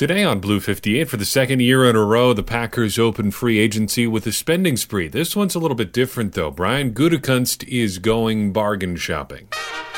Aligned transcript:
Today 0.00 0.24
on 0.24 0.40
Blue 0.40 0.60
58, 0.60 1.10
for 1.10 1.18
the 1.18 1.26
second 1.26 1.60
year 1.60 1.84
in 1.84 1.94
a 1.94 2.02
row, 2.02 2.32
the 2.32 2.42
Packers 2.42 2.98
open 2.98 3.30
free 3.30 3.58
agency 3.58 4.06
with 4.06 4.26
a 4.26 4.32
spending 4.32 4.78
spree. 4.78 5.08
This 5.08 5.36
one's 5.36 5.54
a 5.54 5.58
little 5.58 5.74
bit 5.74 5.92
different, 5.92 6.32
though. 6.32 6.50
Brian 6.50 6.94
Gutekunst 6.94 7.68
is 7.68 7.98
going 7.98 8.50
bargain 8.50 8.96
shopping. 8.96 9.48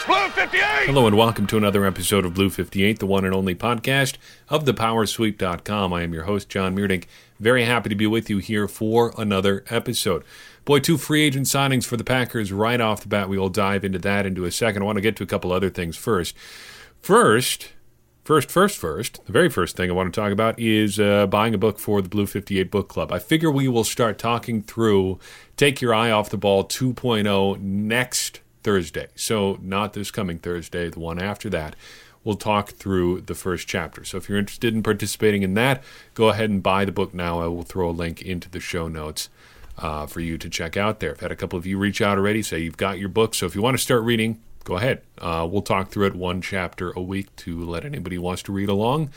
Blue 0.04 0.28
58! 0.30 0.60
Hello, 0.86 1.06
and 1.06 1.16
welcome 1.16 1.46
to 1.46 1.56
another 1.56 1.84
episode 1.84 2.24
of 2.24 2.34
Blue 2.34 2.50
58, 2.50 2.98
the 2.98 3.06
one 3.06 3.24
and 3.24 3.32
only 3.32 3.54
podcast 3.54 4.16
of 4.48 4.64
thepowersweep.com. 4.64 5.92
I 5.92 6.02
am 6.02 6.12
your 6.12 6.24
host, 6.24 6.48
John 6.48 6.74
Meerdink. 6.74 7.04
Very 7.38 7.64
happy 7.64 7.88
to 7.88 7.94
be 7.94 8.08
with 8.08 8.28
you 8.28 8.38
here 8.38 8.66
for 8.66 9.14
another 9.16 9.62
episode. 9.70 10.24
Boy, 10.64 10.80
two 10.80 10.98
free 10.98 11.22
agent 11.22 11.46
signings 11.46 11.86
for 11.86 11.96
the 11.96 12.02
Packers 12.02 12.52
right 12.52 12.80
off 12.80 13.02
the 13.02 13.08
bat. 13.08 13.28
We 13.28 13.38
will 13.38 13.48
dive 13.48 13.84
into 13.84 14.00
that 14.00 14.26
into 14.26 14.46
a 14.46 14.50
second. 14.50 14.82
I 14.82 14.86
want 14.86 14.96
to 14.96 15.00
get 15.00 15.14
to 15.18 15.22
a 15.22 15.28
couple 15.28 15.52
other 15.52 15.70
things 15.70 15.96
first. 15.96 16.36
First, 17.00 17.68
First, 18.24 18.52
first, 18.52 18.78
first, 18.78 19.26
the 19.26 19.32
very 19.32 19.48
first 19.48 19.76
thing 19.76 19.90
I 19.90 19.94
want 19.94 20.14
to 20.14 20.20
talk 20.20 20.30
about 20.30 20.56
is 20.56 21.00
uh, 21.00 21.26
buying 21.26 21.54
a 21.54 21.58
book 21.58 21.80
for 21.80 22.00
the 22.00 22.08
Blue 22.08 22.26
58 22.26 22.70
Book 22.70 22.88
Club. 22.88 23.10
I 23.10 23.18
figure 23.18 23.50
we 23.50 23.66
will 23.66 23.82
start 23.82 24.16
talking 24.16 24.62
through 24.62 25.18
Take 25.56 25.80
Your 25.80 25.92
Eye 25.92 26.12
Off 26.12 26.30
the 26.30 26.36
Ball 26.36 26.62
2.0 26.62 27.60
next 27.60 28.38
Thursday. 28.62 29.08
So, 29.16 29.58
not 29.60 29.94
this 29.94 30.12
coming 30.12 30.38
Thursday, 30.38 30.88
the 30.88 31.00
one 31.00 31.20
after 31.20 31.50
that. 31.50 31.74
We'll 32.22 32.36
talk 32.36 32.70
through 32.70 33.22
the 33.22 33.34
first 33.34 33.66
chapter. 33.66 34.04
So, 34.04 34.18
if 34.18 34.28
you're 34.28 34.38
interested 34.38 34.72
in 34.72 34.84
participating 34.84 35.42
in 35.42 35.54
that, 35.54 35.82
go 36.14 36.28
ahead 36.28 36.48
and 36.48 36.62
buy 36.62 36.84
the 36.84 36.92
book 36.92 37.12
now. 37.12 37.40
I 37.40 37.48
will 37.48 37.64
throw 37.64 37.90
a 37.90 37.92
link 37.92 38.22
into 38.22 38.48
the 38.48 38.60
show 38.60 38.86
notes. 38.86 39.30
Uh, 39.78 40.04
for 40.04 40.20
you 40.20 40.36
to 40.36 40.50
check 40.50 40.76
out 40.76 41.00
there. 41.00 41.12
I've 41.12 41.20
had 41.20 41.32
a 41.32 41.36
couple 41.36 41.58
of 41.58 41.64
you 41.64 41.78
reach 41.78 42.02
out 42.02 42.18
already, 42.18 42.42
say 42.42 42.58
you've 42.58 42.76
got 42.76 42.98
your 42.98 43.08
book. 43.08 43.34
So 43.34 43.46
if 43.46 43.54
you 43.54 43.62
want 43.62 43.74
to 43.74 43.82
start 43.82 44.02
reading, 44.02 44.38
go 44.64 44.76
ahead. 44.76 45.02
Uh, 45.18 45.46
we'll 45.50 45.62
talk 45.62 45.90
through 45.90 46.06
it 46.06 46.14
one 46.14 46.40
chapter 46.40 46.90
a 46.92 47.02
week 47.02 47.34
to 47.36 47.64
let 47.64 47.84
anybody 47.84 48.16
who 48.16 48.22
wants 48.22 48.42
to 48.44 48.52
read 48.52 48.68
along 48.68 49.10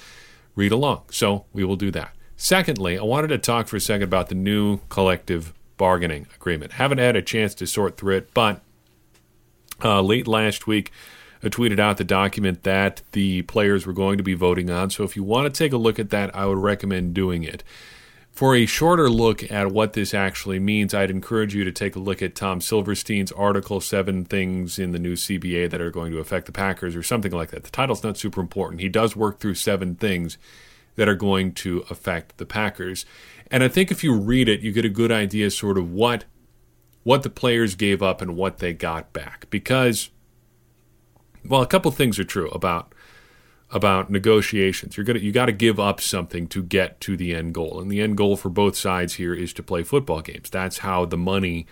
read 0.55 0.71
along. 0.71 1.03
So 1.11 1.45
we 1.53 1.63
will 1.63 1.75
do 1.75 1.91
that. 1.91 2.11
Secondly, 2.37 2.97
I 2.97 3.03
wanted 3.03 3.27
to 3.29 3.37
talk 3.37 3.67
for 3.67 3.77
a 3.77 3.81
second 3.81 4.03
about 4.03 4.29
the 4.29 4.35
new 4.35 4.79
collective 4.89 5.53
bargaining 5.77 6.27
agreement. 6.35 6.73
Haven't 6.73 6.97
had 6.97 7.15
a 7.15 7.21
chance 7.21 7.53
to 7.55 7.67
sort 7.67 7.97
through 7.97 8.17
it, 8.17 8.33
but 8.33 8.61
uh, 9.83 10.01
late 10.01 10.27
last 10.27 10.67
week, 10.67 10.91
I 11.43 11.47
tweeted 11.47 11.79
out 11.79 11.97
the 11.97 12.03
document 12.03 12.63
that 12.63 13.01
the 13.11 13.43
players 13.43 13.85
were 13.85 13.93
going 13.93 14.17
to 14.17 14.23
be 14.23 14.33
voting 14.33 14.69
on. 14.69 14.89
So 14.89 15.03
if 15.03 15.15
you 15.15 15.23
want 15.23 15.53
to 15.53 15.57
take 15.57 15.73
a 15.73 15.77
look 15.77 15.99
at 15.99 16.09
that, 16.09 16.35
I 16.35 16.45
would 16.45 16.57
recommend 16.57 17.13
doing 17.13 17.43
it. 17.43 17.63
For 18.35 18.53
a 18.53 18.65
shorter 18.65 19.09
look 19.09 19.49
at 19.49 19.71
what 19.71 19.93
this 19.93 20.13
actually 20.13 20.59
means, 20.59 20.93
I'd 20.93 21.09
encourage 21.09 21.55
you 21.55 21.63
to 21.63 21.71
take 21.71 21.95
a 21.95 21.99
look 21.99 22.21
at 22.21 22.35
Tom 22.35 22.59
Silverstein's 22.59 23.31
article, 23.31 23.79
Seven 23.79 24.25
Things 24.25 24.77
in 24.77 24.91
the 24.91 24.99
New 24.99 25.13
CBA 25.13 25.69
That 25.69 25.79
Are 25.79 25.89
Going 25.89 26.11
to 26.11 26.19
Affect 26.19 26.45
the 26.45 26.51
Packers, 26.51 26.97
or 26.97 27.01
something 27.01 27.31
like 27.31 27.51
that. 27.51 27.63
The 27.63 27.71
title's 27.71 28.03
not 28.03 28.17
super 28.17 28.41
important. 28.41 28.81
He 28.81 28.89
does 28.89 29.15
work 29.15 29.39
through 29.39 29.55
seven 29.55 29.95
things 29.95 30.37
that 30.97 31.07
are 31.07 31.15
going 31.15 31.53
to 31.53 31.85
affect 31.89 32.37
the 32.37 32.45
Packers. 32.45 33.05
And 33.49 33.63
I 33.63 33.69
think 33.69 33.89
if 33.89 34.03
you 34.03 34.13
read 34.13 34.49
it, 34.49 34.59
you 34.59 34.73
get 34.73 34.83
a 34.83 34.89
good 34.89 35.13
idea 35.13 35.49
sort 35.49 35.77
of 35.77 35.89
what 35.91 36.25
what 37.03 37.23
the 37.23 37.29
players 37.29 37.75
gave 37.75 38.03
up 38.03 38.21
and 38.21 38.35
what 38.35 38.57
they 38.57 38.73
got 38.73 39.13
back. 39.13 39.49
Because 39.49 40.09
well, 41.47 41.61
a 41.61 41.67
couple 41.67 41.89
things 41.91 42.19
are 42.19 42.25
true 42.25 42.49
about 42.49 42.93
about 43.71 44.09
negotiations. 44.09 44.95
You're 44.95 45.05
gonna 45.05 45.19
you 45.19 45.31
got 45.31 45.47
to 45.47 45.51
give 45.51 45.79
up 45.79 45.99
something 45.99 46.47
to 46.47 46.63
get 46.63 46.99
to 47.01 47.17
the 47.17 47.33
end 47.35 47.53
goal, 47.53 47.79
and 47.79 47.89
the 47.89 48.01
end 48.01 48.17
goal 48.17 48.35
for 48.37 48.49
both 48.49 48.75
sides 48.75 49.15
here 49.15 49.33
is 49.33 49.53
to 49.53 49.63
play 49.63 49.83
football 49.83 50.21
games. 50.21 50.49
That's 50.49 50.79
how 50.79 51.05
the 51.05 51.17
money 51.17 51.65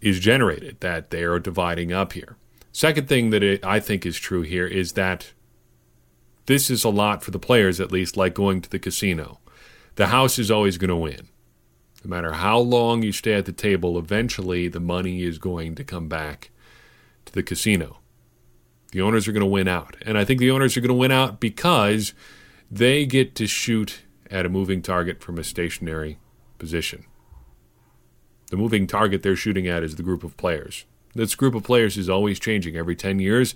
is 0.00 0.20
generated 0.20 0.80
that 0.80 1.10
they 1.10 1.22
are 1.22 1.38
dividing 1.38 1.92
up 1.92 2.12
here. 2.12 2.36
Second 2.72 3.08
thing 3.08 3.30
that 3.30 3.42
it, 3.42 3.64
I 3.64 3.80
think 3.80 4.04
is 4.04 4.18
true 4.18 4.42
here 4.42 4.66
is 4.66 4.92
that 4.92 5.32
this 6.46 6.70
is 6.70 6.84
a 6.84 6.90
lot 6.90 7.22
for 7.22 7.30
the 7.30 7.38
players, 7.38 7.80
at 7.80 7.90
least, 7.90 8.16
like 8.16 8.34
going 8.34 8.60
to 8.60 8.70
the 8.70 8.78
casino. 8.78 9.40
The 9.96 10.08
house 10.08 10.38
is 10.38 10.50
always 10.50 10.78
going 10.78 10.90
to 10.90 10.96
win. 10.96 11.28
No 12.04 12.10
matter 12.10 12.32
how 12.32 12.58
long 12.58 13.02
you 13.02 13.12
stay 13.12 13.34
at 13.34 13.46
the 13.46 13.52
table, 13.52 13.98
eventually 13.98 14.68
the 14.68 14.78
money 14.78 15.22
is 15.22 15.38
going 15.38 15.74
to 15.74 15.84
come 15.84 16.06
back 16.08 16.50
to 17.24 17.32
the 17.32 17.42
casino. 17.42 17.98
The 18.92 19.00
owners 19.00 19.26
are 19.26 19.32
going 19.32 19.40
to 19.40 19.46
win 19.46 19.68
out. 19.68 19.96
And 20.02 20.16
I 20.16 20.24
think 20.24 20.40
the 20.40 20.50
owners 20.50 20.76
are 20.76 20.80
going 20.80 20.88
to 20.88 20.94
win 20.94 21.12
out 21.12 21.40
because 21.40 22.14
they 22.70 23.04
get 23.06 23.34
to 23.36 23.46
shoot 23.46 24.02
at 24.30 24.46
a 24.46 24.48
moving 24.48 24.82
target 24.82 25.22
from 25.22 25.38
a 25.38 25.44
stationary 25.44 26.18
position. 26.58 27.04
The 28.50 28.56
moving 28.56 28.86
target 28.86 29.22
they're 29.22 29.36
shooting 29.36 29.66
at 29.66 29.82
is 29.82 29.96
the 29.96 30.02
group 30.02 30.22
of 30.22 30.36
players. 30.36 30.84
This 31.14 31.34
group 31.34 31.54
of 31.54 31.64
players 31.64 31.96
is 31.96 32.08
always 32.08 32.38
changing 32.38 32.76
every 32.76 32.94
10 32.94 33.18
years. 33.18 33.54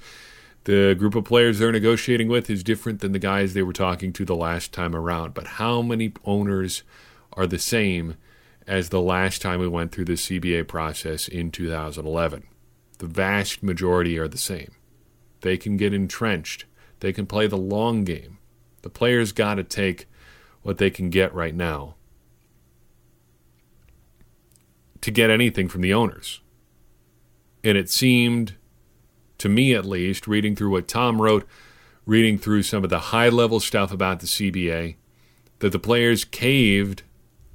The 0.64 0.94
group 0.98 1.14
of 1.14 1.24
players 1.24 1.58
they're 1.58 1.72
negotiating 1.72 2.28
with 2.28 2.50
is 2.50 2.62
different 2.62 3.00
than 3.00 3.12
the 3.12 3.18
guys 3.18 3.54
they 3.54 3.62
were 3.62 3.72
talking 3.72 4.12
to 4.14 4.24
the 4.24 4.36
last 4.36 4.72
time 4.72 4.94
around. 4.94 5.34
But 5.34 5.46
how 5.46 5.80
many 5.80 6.12
owners 6.24 6.82
are 7.32 7.46
the 7.46 7.58
same 7.58 8.16
as 8.66 8.88
the 8.88 9.00
last 9.00 9.40
time 9.40 9.60
we 9.60 9.68
went 9.68 9.92
through 9.92 10.06
the 10.06 10.14
CBA 10.14 10.68
process 10.68 11.28
in 11.28 11.50
2011? 11.50 12.44
The 12.98 13.06
vast 13.06 13.62
majority 13.62 14.18
are 14.18 14.28
the 14.28 14.38
same. 14.38 14.72
They 15.40 15.56
can 15.56 15.76
get 15.76 15.94
entrenched. 15.94 16.66
They 17.00 17.12
can 17.12 17.26
play 17.26 17.46
the 17.46 17.56
long 17.56 18.04
game. 18.04 18.38
The 18.82 18.90
players 18.90 19.32
got 19.32 19.54
to 19.54 19.64
take 19.64 20.06
what 20.62 20.78
they 20.78 20.90
can 20.90 21.10
get 21.10 21.34
right 21.34 21.54
now 21.54 21.96
to 25.00 25.10
get 25.10 25.30
anything 25.30 25.68
from 25.68 25.80
the 25.80 25.94
owners. 25.94 26.40
And 27.64 27.76
it 27.76 27.90
seemed, 27.90 28.56
to 29.38 29.48
me 29.48 29.74
at 29.74 29.86
least, 29.86 30.26
reading 30.26 30.54
through 30.54 30.70
what 30.70 30.88
Tom 30.88 31.20
wrote, 31.20 31.46
reading 32.04 32.38
through 32.38 32.62
some 32.62 32.84
of 32.84 32.90
the 32.90 32.98
high 32.98 33.28
level 33.28 33.60
stuff 33.60 33.92
about 33.92 34.20
the 34.20 34.26
CBA, 34.26 34.96
that 35.60 35.72
the 35.72 35.78
players 35.78 36.24
caved 36.24 37.02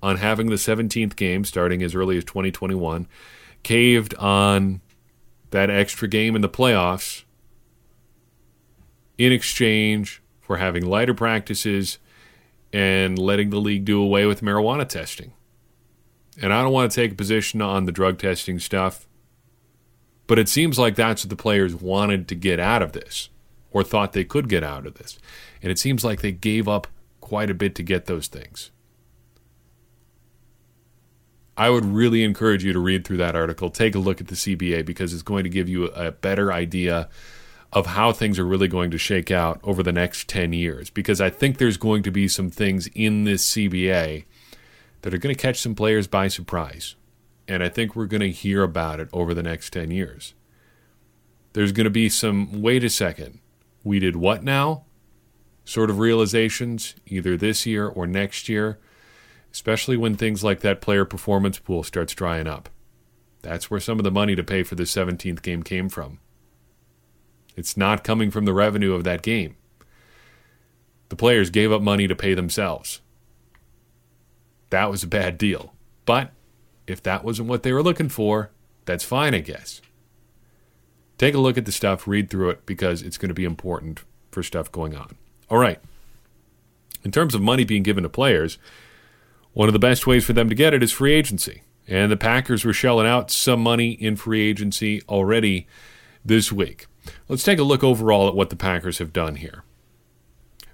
on 0.02 0.18
having 0.18 0.48
the 0.48 0.56
17th 0.56 1.16
game 1.16 1.44
starting 1.44 1.82
as 1.84 1.96
early 1.96 2.18
as 2.18 2.24
2021, 2.24 3.08
caved 3.64 4.16
on 4.16 4.82
that 5.52 5.70
extra 5.70 6.08
game 6.08 6.36
in 6.36 6.42
the 6.42 6.50
playoffs 6.50 7.25
in 9.18 9.32
exchange 9.32 10.22
for 10.42 10.58
having 10.58 10.86
lighter 10.86 11.14
practices 11.14 11.98
and 12.72 13.18
letting 13.18 13.50
the 13.50 13.60
league 13.60 13.86
do 13.86 14.02
away 14.02 14.26
with 14.26 14.42
marijuana 14.42 14.88
testing. 14.88 15.34
And 16.42 16.52
I 16.54 16.62
don't 16.62 16.74
want 16.74 16.92
to 16.92 16.96
take 16.96 17.14
a 17.14 17.16
position 17.16 17.62
on 17.62 17.86
the 17.86 17.92
drug 17.92 18.20
testing 18.20 18.60
stuff, 18.60 19.08
but 20.28 20.38
it 20.38 20.50
seems 20.50 20.78
like 20.78 20.96
that's 20.96 21.24
what 21.24 21.30
the 21.30 21.36
players 21.36 21.74
wanted 21.74 22.28
to 22.28 22.36
get 22.36 22.60
out 22.60 22.82
of 22.82 22.92
this 22.92 23.30
or 23.72 23.84
thought 23.84 24.14
they 24.14 24.26
could 24.26 24.50
get 24.50 24.64
out 24.64 24.86
of 24.86 24.96
this. 24.96 25.18
And 25.62 25.72
it 25.72 25.80
seems 25.80 26.04
like 26.04 26.22
they 26.22 26.32
gave 26.32 26.68
up 26.68 26.88
quite 27.22 27.50
a 27.50 27.54
bit 27.54 27.76
to 27.76 27.84
get 27.84 28.06
those 28.06 28.28
things. 28.28 28.72
I 31.58 31.70
would 31.70 31.86
really 31.86 32.24
encourage 32.24 32.66
you 32.66 32.74
to 32.74 32.80
read 32.80 33.06
through 33.06 33.18
that 33.18 33.36
article, 33.36 33.70
take 33.70 33.96
a 33.96 34.00
look 34.00 34.20
at 34.20 34.28
the 34.28 34.36
CBA 34.36 34.86
because 34.86 35.14
it's 35.14 35.24
going 35.24 35.46
to 35.46 35.50
give 35.50 35.70
you 35.70 35.86
a 35.86 36.12
better 36.12 36.52
idea 36.52 37.08
of 37.76 37.88
how 37.88 38.14
things 38.14 38.40
are 38.40 38.46
really 38.46 38.70
going 38.70 38.90
to 38.90 38.98
shake 38.98 39.30
out 39.30 39.60
over 39.62 39.84
the 39.84 39.92
next 39.92 40.30
10 40.30 40.54
years 40.54 40.90
because 40.90 41.20
I 41.20 41.30
think 41.30 41.58
there's 41.58 41.76
going 41.76 42.04
to 42.04 42.12
be 42.12 42.30
some 42.30 42.50
things 42.50 42.88
in 42.96 43.26
this 43.26 43.52
CBA 43.52 44.24
that 45.02 45.14
are 45.14 45.18
going 45.18 45.36
to 45.36 45.42
catch 45.42 45.60
some 45.60 45.76
players 45.76 46.08
by 46.08 46.30
surprise. 46.30 46.96
And 47.50 47.62
I 47.62 47.68
think 47.68 47.94
we're 47.94 48.06
going 48.06 48.22
to 48.22 48.32
hear 48.32 48.64
about 48.64 49.02
it 49.02 49.10
over 49.12 49.34
the 49.34 49.44
next 49.44 49.74
10 49.74 49.92
years. 49.92 50.34
There's 51.52 51.74
going 51.74 51.84
to 51.84 51.92
be 51.92 52.08
some, 52.08 52.62
wait 52.62 52.84
a 52.86 52.90
second, 52.90 53.40
we 53.84 54.00
did 54.00 54.16
what 54.16 54.42
now? 54.42 54.86
Sort 55.66 55.90
of 55.90 56.00
realizations, 56.00 56.96
either 57.06 57.36
this 57.36 57.66
year 57.66 57.88
or 57.88 58.08
next 58.08 58.48
year, 58.48 58.80
especially 59.52 59.98
when 59.98 60.16
things 60.16 60.46
like 60.46 60.62
that 60.62 60.82
player 60.82 61.04
performance 61.04 61.60
pool 61.60 61.84
starts 61.84 62.14
drying 62.14 62.48
up. 62.48 62.70
That's 63.42 63.70
where 63.70 63.80
some 63.82 64.00
of 64.00 64.06
the 64.06 64.12
money 64.12 64.36
to 64.36 64.44
pay 64.44 64.64
for 64.64 64.76
the 64.76 64.84
17th 64.84 65.42
game 65.42 65.62
came 65.62 65.90
from. 65.90 66.20
It's 67.56 67.78
not 67.78 68.04
coming 68.04 68.32
from 68.32 68.46
the 68.46 68.54
revenue 68.54 68.94
of 68.94 69.04
that 69.04 69.22
game. 69.22 69.56
The 71.10 71.16
players 71.16 71.50
gave 71.50 71.72
up 71.72 71.82
money 71.82 72.08
to 72.08 72.16
pay 72.16 72.34
themselves. 72.34 73.02
That 74.70 74.90
was 74.90 75.04
a 75.04 75.08
bad 75.08 75.38
deal. 75.38 75.74
But 76.06 76.32
if 76.88 77.02
that 77.04 77.24
wasn't 77.24 77.50
what 77.50 77.64
they 77.64 77.72
were 77.72 77.84
looking 77.84 78.10
for, 78.10 78.52
that's 78.86 79.04
fine, 79.04 79.34
I 79.34 79.40
guess. 79.40 79.82
Take 81.18 81.34
a 81.34 81.40
look 81.40 81.58
at 81.58 81.66
the 81.66 81.72
stuff, 81.72 82.08
read 82.08 82.30
through 82.30 82.50
it, 82.50 82.66
because 82.66 83.02
it's 83.02 83.18
going 83.18 83.30
to 83.30 83.36
be 83.36 83.46
important 83.46 84.04
for 84.32 84.44
stuff 84.44 84.72
going 84.72 84.96
on. 84.96 85.16
All 85.50 85.58
right. 85.58 85.80
In 87.04 87.12
terms 87.12 87.36
of 87.36 87.42
money 87.42 87.64
being 87.64 87.84
given 87.84 88.04
to 88.04 88.10
players, 88.10 88.58
one 89.54 89.70
of 89.70 89.74
the 89.74 89.80
best 89.80 90.06
ways 90.06 90.26
for 90.26 90.34
them 90.34 90.50
to 90.50 90.56
get 90.56 90.74
it 90.74 90.84
is 90.84 90.92
free 90.92 91.14
agency. 91.14 91.62
And 91.88 92.12
the 92.12 92.18
Packers 92.18 92.66
were 92.66 92.74
shelling 92.74 93.08
out 93.08 93.32
some 93.32 93.62
money 93.62 93.92
in 93.92 94.16
free 94.16 94.42
agency 94.42 95.02
already 95.08 95.68
this 96.26 96.52
week. 96.52 96.88
Let's 97.28 97.44
take 97.44 97.60
a 97.60 97.64
look 97.64 97.84
overall 97.84 98.28
at 98.28 98.36
what 98.36 98.50
the 98.50 98.56
Packers 98.56 99.00
have 99.00 99.14
done 99.14 99.36
here. 99.36 99.64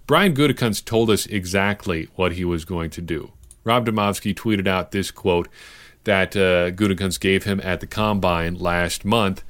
Brian 0.08 0.34
Gutekunst 0.34 0.86
told 0.86 1.10
us 1.10 1.26
exactly 1.28 2.10
what 2.16 2.34
he 2.34 2.44
was 2.44 2.66
going 2.66 2.90
to 2.92 3.02
do. 3.02 3.32
Rob 3.64 3.86
Demovsky 3.86 4.36
tweeted 4.36 4.68
out 4.68 4.92
this 4.92 5.12
quote 5.12 5.48
that 6.04 6.36
uh, 6.36 6.72
Gutekunst 6.72 7.20
gave 7.20 7.44
him 7.44 7.62
at 7.64 7.80
the 7.80 7.88
combine 7.88 8.56
last 8.56 9.06
month. 9.06 9.44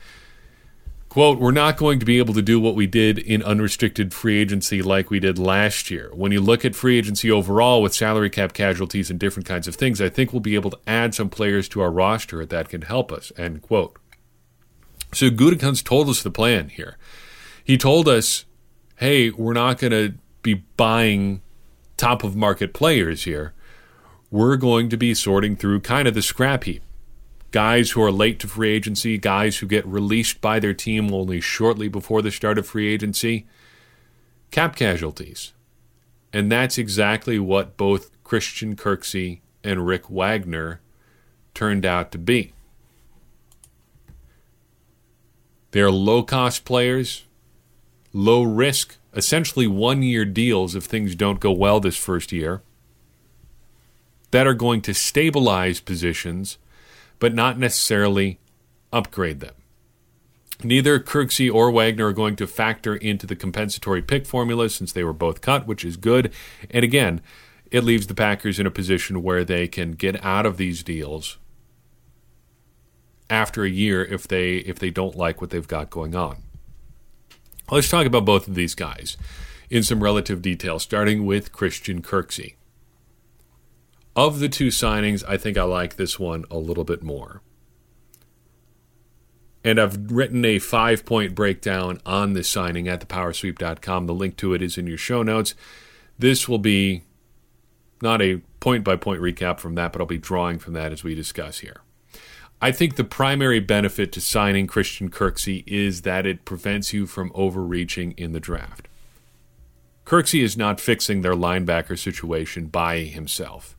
Quote, 1.09 1.39
we're 1.39 1.51
not 1.51 1.75
going 1.75 1.99
to 1.99 2.05
be 2.05 2.19
able 2.19 2.33
to 2.33 2.41
do 2.41 2.57
what 2.59 2.75
we 2.75 2.87
did 2.87 3.17
in 3.17 3.43
unrestricted 3.43 4.13
free 4.13 4.37
agency 4.37 4.81
like 4.81 5.09
we 5.09 5.19
did 5.19 5.37
last 5.37 5.91
year. 5.91 6.09
When 6.13 6.31
you 6.31 6.39
look 6.39 6.63
at 6.63 6.73
free 6.73 6.97
agency 6.97 7.29
overall 7.29 7.81
with 7.81 7.93
salary 7.93 8.29
cap 8.29 8.53
casualties 8.53 9.09
and 9.09 9.19
different 9.19 9.45
kinds 9.45 9.67
of 9.67 9.75
things, 9.75 9.99
I 9.99 10.07
think 10.07 10.31
we'll 10.31 10.39
be 10.39 10.55
able 10.55 10.71
to 10.71 10.79
add 10.87 11.13
some 11.13 11.29
players 11.29 11.67
to 11.69 11.81
our 11.81 11.91
roster 11.91 12.45
that 12.45 12.69
can 12.69 12.83
help 12.83 13.11
us. 13.11 13.31
End 13.37 13.61
quote. 13.61 13.97
So 15.13 15.29
Gutekunst 15.29 15.83
told 15.83 16.09
us 16.09 16.23
the 16.23 16.31
plan 16.31 16.69
here. 16.69 16.97
He 17.63 17.77
told 17.77 18.07
us, 18.07 18.45
hey, 18.97 19.29
we're 19.29 19.53
not 19.53 19.77
going 19.77 19.91
to 19.91 20.13
be 20.41 20.55
buying 20.77 21.41
top 21.97 22.23
of 22.23 22.35
market 22.35 22.73
players 22.73 23.23
here. 23.23 23.53
We're 24.29 24.55
going 24.55 24.89
to 24.89 24.97
be 24.97 25.13
sorting 25.13 25.55
through 25.55 25.81
kind 25.81 26.07
of 26.07 26.13
the 26.13 26.21
scrap 26.21 26.63
heap 26.63 26.83
guys 27.51 27.91
who 27.91 28.01
are 28.01 28.11
late 28.11 28.39
to 28.39 28.47
free 28.47 28.71
agency, 28.71 29.17
guys 29.17 29.57
who 29.57 29.67
get 29.67 29.85
released 29.85 30.41
by 30.41 30.59
their 30.59 30.73
team 30.73 31.13
only 31.13 31.41
shortly 31.41 31.87
before 31.87 32.21
the 32.21 32.31
start 32.31 32.57
of 32.57 32.65
free 32.65 32.91
agency, 32.91 33.45
cap 34.49 34.75
casualties. 34.75 35.53
And 36.33 36.51
that's 36.51 36.77
exactly 36.77 37.37
what 37.39 37.75
both 37.75 38.09
Christian 38.23 38.75
Kirksey 38.75 39.41
and 39.63 39.85
Rick 39.85 40.09
Wagner 40.09 40.79
turned 41.53 41.85
out 41.85 42.11
to 42.13 42.17
be. 42.17 42.53
They're 45.71 45.91
low 45.91 46.23
cost 46.23 46.65
players, 46.65 47.25
low 48.13 48.43
risk, 48.43 48.97
essentially 49.13 49.67
one 49.67 50.03
year 50.03 50.25
deals 50.25 50.75
if 50.75 50.83
things 50.83 51.15
don't 51.15 51.39
go 51.39 51.51
well 51.51 51.79
this 51.79 51.97
first 51.97 52.31
year, 52.31 52.61
that 54.31 54.47
are 54.47 54.53
going 54.53 54.81
to 54.81 54.93
stabilize 54.93 55.79
positions 55.79 56.57
but 57.19 57.35
not 57.35 57.59
necessarily 57.59 58.39
upgrade 58.91 59.41
them. 59.41 59.53
Neither 60.63 60.99
Kirksey 60.99 61.53
or 61.53 61.71
Wagner 61.71 62.07
are 62.07 62.13
going 62.13 62.35
to 62.37 62.47
factor 62.47 62.95
into 62.95 63.27
the 63.27 63.35
compensatory 63.35 64.01
pick 64.01 64.25
formula 64.25 64.69
since 64.69 64.91
they 64.91 65.03
were 65.03 65.13
both 65.13 65.39
cut, 65.39 65.67
which 65.67 65.85
is 65.85 65.97
good. 65.97 66.31
And 66.69 66.83
again, 66.83 67.21
it 67.69 67.83
leaves 67.83 68.07
the 68.07 68.15
Packers 68.15 68.59
in 68.59 68.65
a 68.65 68.71
position 68.71 69.23
where 69.23 69.45
they 69.45 69.67
can 69.67 69.93
get 69.93 70.23
out 70.25 70.45
of 70.45 70.57
these 70.57 70.83
deals 70.83 71.37
after 73.31 73.63
a 73.63 73.69
year 73.69 74.03
if 74.03 74.27
they 74.27 74.57
if 74.57 74.77
they 74.77 74.91
don't 74.91 75.15
like 75.15 75.41
what 75.41 75.49
they've 75.49 75.67
got 75.67 75.89
going 75.89 76.13
on. 76.13 76.43
Let's 77.71 77.89
talk 77.89 78.05
about 78.05 78.25
both 78.25 78.47
of 78.49 78.55
these 78.55 78.75
guys 78.75 79.15
in 79.69 79.81
some 79.81 80.03
relative 80.03 80.41
detail, 80.41 80.77
starting 80.77 81.25
with 81.25 81.53
Christian 81.53 82.01
Kirksey. 82.01 82.55
Of 84.13 84.39
the 84.39 84.49
two 84.49 84.67
signings, 84.67 85.23
I 85.25 85.37
think 85.37 85.57
I 85.57 85.63
like 85.63 85.95
this 85.95 86.19
one 86.19 86.43
a 86.51 86.57
little 86.57 86.83
bit 86.83 87.01
more. 87.01 87.41
And 89.63 89.79
I've 89.79 90.11
written 90.11 90.43
a 90.43 90.59
five 90.59 91.05
point 91.05 91.33
breakdown 91.33 92.01
on 92.05 92.33
this 92.33 92.49
signing 92.49 92.89
at 92.89 93.07
thepowersweep.com. 93.07 94.07
The 94.07 94.13
link 94.13 94.35
to 94.37 94.53
it 94.53 94.61
is 94.61 94.77
in 94.77 94.87
your 94.87 94.97
show 94.97 95.23
notes. 95.23 95.55
This 96.19 96.49
will 96.49 96.59
be 96.59 97.03
not 98.01 98.21
a 98.21 98.41
point 98.59 98.83
by 98.83 98.97
point 98.97 99.21
recap 99.21 99.59
from 99.59 99.75
that, 99.75 99.93
but 99.93 100.01
I'll 100.01 100.07
be 100.07 100.17
drawing 100.17 100.59
from 100.59 100.73
that 100.73 100.91
as 100.91 101.05
we 101.05 101.15
discuss 101.15 101.59
here. 101.59 101.81
I 102.63 102.71
think 102.71 102.95
the 102.95 103.03
primary 103.03 103.59
benefit 103.59 104.11
to 104.11 104.21
signing 104.21 104.67
Christian 104.67 105.09
Kirksey 105.09 105.63
is 105.65 106.03
that 106.03 106.27
it 106.27 106.45
prevents 106.45 106.93
you 106.93 107.07
from 107.07 107.31
overreaching 107.33 108.11
in 108.17 108.33
the 108.33 108.39
draft. 108.39 108.87
Kirksey 110.05 110.43
is 110.43 110.55
not 110.55 110.79
fixing 110.79 111.21
their 111.21 111.33
linebacker 111.33 111.97
situation 111.97 112.67
by 112.67 112.99
himself. 112.99 113.75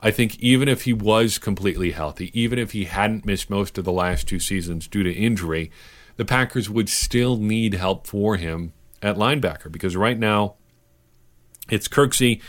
I 0.00 0.10
think 0.10 0.38
even 0.38 0.66
if 0.66 0.82
he 0.82 0.94
was 0.94 1.36
completely 1.36 1.90
healthy, 1.90 2.30
even 2.32 2.58
if 2.58 2.72
he 2.72 2.84
hadn't 2.84 3.26
missed 3.26 3.50
most 3.50 3.76
of 3.76 3.84
the 3.84 3.92
last 3.92 4.26
two 4.26 4.40
seasons 4.40 4.88
due 4.88 5.02
to 5.02 5.12
injury, 5.12 5.70
the 6.16 6.24
Packers 6.24 6.70
would 6.70 6.88
still 6.88 7.36
need 7.36 7.74
help 7.74 8.06
for 8.06 8.36
him 8.36 8.72
at 9.02 9.16
linebacker 9.16 9.70
because 9.70 9.94
right 9.94 10.18
now 10.18 10.54
it's 11.68 11.86
Kirksey, 11.86 12.40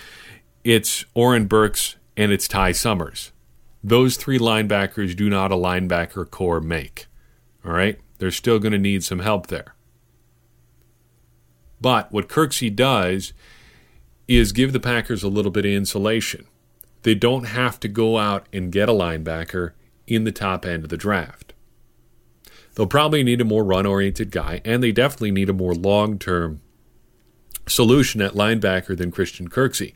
it's 0.64 1.04
Oren 1.14 1.46
Burks, 1.46 1.98
and 2.16 2.32
it's 2.32 2.48
Ty 2.48 2.72
Summers. 2.72 3.34
Those 3.84 4.16
three 4.16 4.40
linebackers 4.40 5.16
do 5.16 5.30
not 5.30 5.52
a 5.52 5.56
linebacker 5.56 6.30
corps 6.30 6.62
make. 6.62 7.08
All 7.66 7.72
right? 7.72 8.00
They're 8.20 8.32
still 8.32 8.60
going 8.60 8.74
to 8.74 8.78
need 8.78 9.04
some 9.04 9.20
help 9.20 9.48
there. 9.48 9.76
But 11.80 12.12
what 12.12 12.30
Kirksey 12.30 12.76
does 12.76 13.34
is 14.28 14.52
give 14.52 14.72
the 14.72 14.80
Packers 14.80 15.24
a 15.24 15.28
little 15.28 15.52
bit 15.52 15.66
of 15.66 15.72
insulation 15.72 16.46
they 17.04 17.16
don't 17.16 17.46
have 17.46 17.80
to 17.80 17.88
go 17.88 18.18
out 18.18 18.48
and 18.54 18.72
get 18.72 18.90
a 18.90 18.94
linebacker 18.94 19.72
in 20.08 20.24
the 20.24 20.32
top 20.32 20.66
end 20.66 20.84
of 20.84 20.90
the 20.90 20.98
draft. 20.98 21.54
They'll 22.76 22.88
probably 22.88 23.24
need 23.24 23.42
a 23.42 23.46
more 23.46 23.64
run 23.64 23.86
oriented 23.86 24.32
guy, 24.32 24.62
and 24.64 24.82
they 24.82 24.92
definitely 24.92 25.32
need 25.32 25.50
a 25.50 25.54
more 25.54 25.74
long 25.74 26.20
term 26.20 26.62
solution 27.68 28.22
at 28.22 28.34
linebacker 28.34 28.98
than 28.98 29.12
Christian 29.12 29.50
Kirksey. 29.50 29.94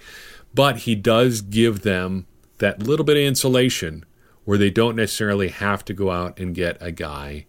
But 0.54 0.80
he 0.80 0.96
does 0.96 1.42
give 1.42 1.82
them 1.82 2.28
that 2.60 2.84
little 2.84 3.06
bit 3.06 3.18
of 3.18 3.24
insulation 3.24 4.06
where 4.44 4.58
they 4.58 4.70
don't 4.70 4.96
necessarily 4.96 5.50
have 5.50 5.84
to 5.86 5.94
go 5.94 6.12
out 6.12 6.40
and 6.40 6.54
get 6.56 6.78
a 6.80 6.92
guy 6.92 7.46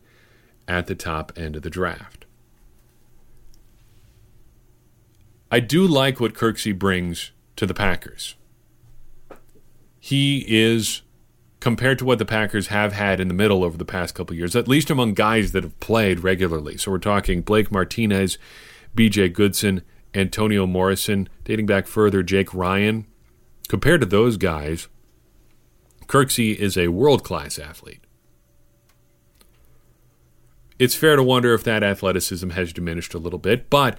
at 0.67 0.87
the 0.87 0.95
top 0.95 1.33
end 1.37 1.57
of 1.57 1.63
the 1.63 1.71
draft. 1.71 2.25
I 5.51 5.61
do 5.61 5.87
like 5.87 6.19
what 6.19 6.35
Kirksey 6.35 6.77
brings 6.77 7.31
to 7.57 7.67
the 7.67 7.75
Packers 7.75 8.35
he 10.07 10.45
is 10.47 11.03
compared 11.59 11.99
to 11.99 12.05
what 12.05 12.21
the 12.21 12.25
Packers 12.25 12.69
have 12.69 12.93
had 12.93 13.19
in 13.19 13.27
the 13.27 13.35
middle 13.35 13.65
over 13.65 13.77
the 13.77 13.85
past 13.85 14.15
couple 14.15 14.37
years, 14.37 14.55
at 14.55 14.69
least 14.69 14.89
among 14.89 15.15
guys 15.15 15.51
that 15.51 15.65
have 15.65 15.81
played 15.81 16.21
regularly. 16.21 16.77
So 16.77 16.93
we're 16.93 16.99
talking 16.99 17.43
Blake 17.43 17.73
Martinez, 17.73 18.39
BJ 18.95 19.33
Goodson, 19.33 19.83
Antonio 20.15 20.65
Morrison, 20.65 21.29
dating 21.43 21.67
back 21.67 21.89
further, 21.89 22.23
Jake 22.23 22.55
Ryan. 22.55 23.05
Compared 23.67 24.01
to 24.01 24.07
those 24.07 24.37
guys, 24.37 24.87
Kirksey 26.07 26.55
is 26.55 26.77
a 26.77 26.89
world 26.89 27.25
class 27.25 27.59
athlete. 27.59 28.01
It's 30.79 30.95
fair 30.95 31.17
to 31.17 31.23
wonder 31.23 31.55
if 31.55 31.65
that 31.65 31.83
athleticism 31.83 32.51
has 32.51 32.73
diminished 32.73 33.15
a 33.15 33.19
little 33.19 33.39
bit, 33.39 33.71
but 33.71 33.99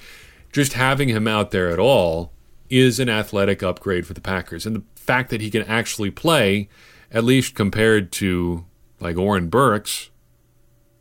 just 0.51 0.73
having 0.73 1.09
him 1.09 1.27
out 1.27 1.51
there 1.51 1.69
at 1.69 1.79
all 1.79 2.31
is 2.69 2.99
an 2.99 3.09
athletic 3.09 3.63
upgrade 3.63 4.05
for 4.05 4.13
the 4.13 4.21
Packers. 4.21 4.65
And 4.65 4.75
the 4.75 4.83
fact 4.95 5.29
that 5.29 5.41
he 5.41 5.49
can 5.49 5.63
actually 5.63 6.11
play, 6.11 6.69
at 7.11 7.23
least 7.23 7.55
compared 7.55 8.11
to 8.13 8.65
like 8.99 9.17
Oren 9.17 9.49
Burks, 9.49 10.09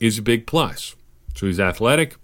is 0.01 0.19
a 0.19 0.23
big 0.23 0.47
plus. 0.47 0.97
So 1.35 1.47
he's 1.47 1.61
athletic. 1.61 2.17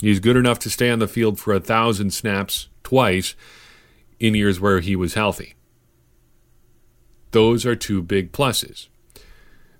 He's 0.00 0.20
good 0.20 0.36
enough 0.36 0.60
to 0.60 0.70
stay 0.70 0.90
on 0.90 1.00
the 1.00 1.08
field 1.08 1.40
for 1.40 1.52
a 1.52 1.60
thousand 1.60 2.12
snaps 2.12 2.68
twice 2.84 3.34
in 4.20 4.34
years 4.34 4.60
where 4.60 4.80
he 4.80 4.94
was 4.94 5.14
healthy. 5.14 5.54
Those 7.30 7.66
are 7.66 7.76
two 7.76 8.02
big 8.02 8.32
pluses. 8.32 8.88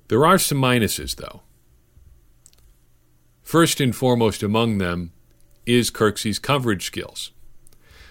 There 0.08 0.24
are 0.24 0.38
some 0.38 0.60
minuses, 0.60 1.16
though. 1.16 1.42
First 3.42 3.80
and 3.80 3.94
foremost 3.94 4.42
among 4.42 4.78
them 4.78 5.12
is 5.64 5.90
Kirksey's 5.90 6.38
coverage 6.38 6.84
skills. 6.84 7.30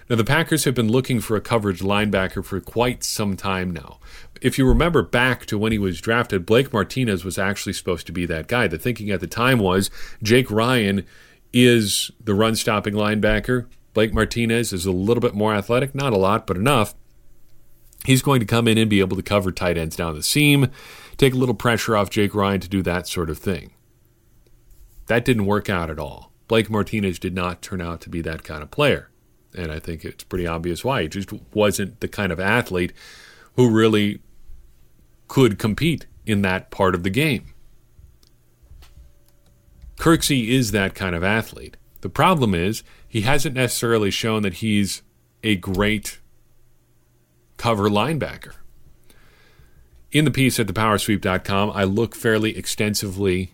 Now, 0.09 0.15
the 0.15 0.23
Packers 0.23 0.63
have 0.63 0.73
been 0.73 0.91
looking 0.91 1.19
for 1.19 1.35
a 1.35 1.41
coverage 1.41 1.81
linebacker 1.81 2.43
for 2.43 2.61
quite 2.61 3.03
some 3.03 3.35
time 3.35 3.71
now. 3.71 3.99
If 4.41 4.57
you 4.57 4.65
remember 4.65 5.01
back 5.01 5.45
to 5.47 5.57
when 5.57 5.71
he 5.71 5.77
was 5.77 5.99
drafted, 5.99 6.45
Blake 6.45 6.71
Martinez 6.71 7.25
was 7.25 7.37
actually 7.37 7.73
supposed 7.73 8.07
to 8.07 8.13
be 8.13 8.25
that 8.25 8.47
guy. 8.47 8.67
The 8.67 8.77
thinking 8.77 9.11
at 9.11 9.19
the 9.19 9.27
time 9.27 9.59
was 9.59 9.89
Jake 10.23 10.49
Ryan 10.49 11.05
is 11.51 12.09
the 12.23 12.33
run 12.33 12.55
stopping 12.55 12.93
linebacker. 12.93 13.65
Blake 13.93 14.13
Martinez 14.13 14.71
is 14.71 14.85
a 14.85 14.91
little 14.91 15.21
bit 15.21 15.33
more 15.33 15.53
athletic, 15.53 15.93
not 15.93 16.13
a 16.13 16.17
lot, 16.17 16.47
but 16.47 16.55
enough. 16.55 16.95
He's 18.07 18.21
going 18.21 18.39
to 18.39 18.45
come 18.45 18.69
in 18.69 18.77
and 18.77 18.89
be 18.89 19.01
able 19.01 19.17
to 19.17 19.21
cover 19.21 19.51
tight 19.51 19.77
ends 19.77 19.97
down 19.97 20.15
the 20.15 20.23
seam, 20.23 20.71
take 21.17 21.33
a 21.33 21.37
little 21.37 21.53
pressure 21.53 21.97
off 21.97 22.09
Jake 22.09 22.33
Ryan 22.33 22.61
to 22.61 22.69
do 22.69 22.81
that 22.83 23.05
sort 23.05 23.29
of 23.29 23.37
thing. 23.37 23.73
That 25.07 25.25
didn't 25.25 25.45
work 25.45 25.69
out 25.69 25.89
at 25.89 25.99
all. 25.99 26.31
Blake 26.47 26.69
Martinez 26.69 27.19
did 27.19 27.35
not 27.35 27.61
turn 27.61 27.81
out 27.81 27.99
to 27.99 28.09
be 28.09 28.21
that 28.21 28.45
kind 28.45 28.63
of 28.63 28.71
player. 28.71 29.09
And 29.53 29.73
I 29.73 29.79
think 29.79 30.05
it's 30.05 30.23
pretty 30.23 30.47
obvious 30.47 30.85
why. 30.85 31.01
He 31.01 31.09
just 31.09 31.33
wasn't 31.53 31.99
the 31.99 32.07
kind 32.07 32.31
of 32.31 32.39
athlete 32.39 32.93
who 33.57 33.69
really 33.69 34.21
could 35.27 35.59
compete 35.59 36.05
in 36.25 36.43
that 36.43 36.71
part 36.71 36.95
of 36.95 37.03
the 37.03 37.09
game. 37.09 37.47
Kirksey 39.97 40.47
is 40.47 40.71
that 40.71 40.95
kind 40.95 41.13
of 41.13 41.25
athlete. 41.25 41.75
The 41.99 42.09
problem 42.09 42.55
is 42.55 42.83
he 43.05 43.23
hasn't 43.23 43.55
necessarily 43.55 44.11
shown 44.11 44.43
that 44.43 44.53
he's 44.55 45.01
a 45.43 45.57
great 45.57 46.19
cover 47.57 47.89
linebacker. 47.89 48.53
In 50.11 50.25
the 50.25 50.31
piece 50.31 50.59
at 50.59 50.67
thepowersweep.com, 50.67 51.71
I 51.71 51.83
look 51.83 52.15
fairly 52.15 52.57
extensively 52.57 53.51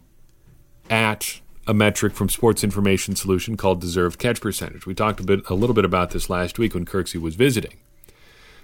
at 0.89 1.41
a 1.65 1.73
metric 1.73 2.13
from 2.13 2.29
Sports 2.29 2.63
Information 2.63 3.15
Solution 3.15 3.57
called 3.57 3.81
deserved 3.81 4.19
catch 4.19 4.39
percentage. 4.41 4.85
We 4.85 4.93
talked 4.93 5.19
a 5.19 5.23
bit 5.23 5.49
a 5.49 5.55
little 5.55 5.73
bit 5.73 5.85
about 5.85 6.11
this 6.11 6.29
last 6.29 6.59
week 6.59 6.73
when 6.73 6.85
Kirksey 6.85 7.19
was 7.19 7.35
visiting. 7.35 7.77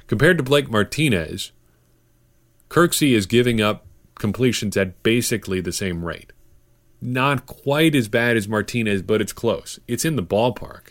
Compared 0.08 0.38
to 0.38 0.44
Blake 0.44 0.70
Martinez, 0.70 1.52
Kirksey 2.70 3.14
is 3.14 3.26
giving 3.26 3.62
up 3.62 3.86
completions 4.16 4.76
at 4.76 5.02
basically 5.02 5.62
the 5.62 5.72
same 5.72 6.04
rate. 6.04 6.32
not 7.02 7.46
quite 7.46 7.96
as 7.96 8.08
bad 8.10 8.36
as 8.36 8.48
Martinez, 8.48 9.02
but 9.02 9.22
it's 9.22 9.32
close. 9.34 9.80
It's 9.88 10.04
in 10.04 10.16
the 10.18 10.24
ballpark. 10.24 10.90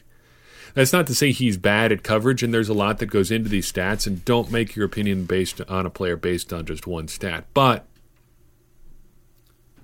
That's 0.78 0.92
not 0.92 1.08
to 1.08 1.14
say 1.16 1.32
he's 1.32 1.56
bad 1.56 1.90
at 1.90 2.04
coverage, 2.04 2.44
and 2.44 2.54
there's 2.54 2.68
a 2.68 2.72
lot 2.72 2.98
that 2.98 3.06
goes 3.06 3.32
into 3.32 3.48
these 3.48 3.72
stats, 3.72 4.06
and 4.06 4.24
don't 4.24 4.52
make 4.52 4.76
your 4.76 4.86
opinion 4.86 5.24
based 5.24 5.60
on 5.62 5.86
a 5.86 5.90
player 5.90 6.16
based 6.16 6.52
on 6.52 6.66
just 6.66 6.86
one 6.86 7.08
stat. 7.08 7.46
But 7.52 7.84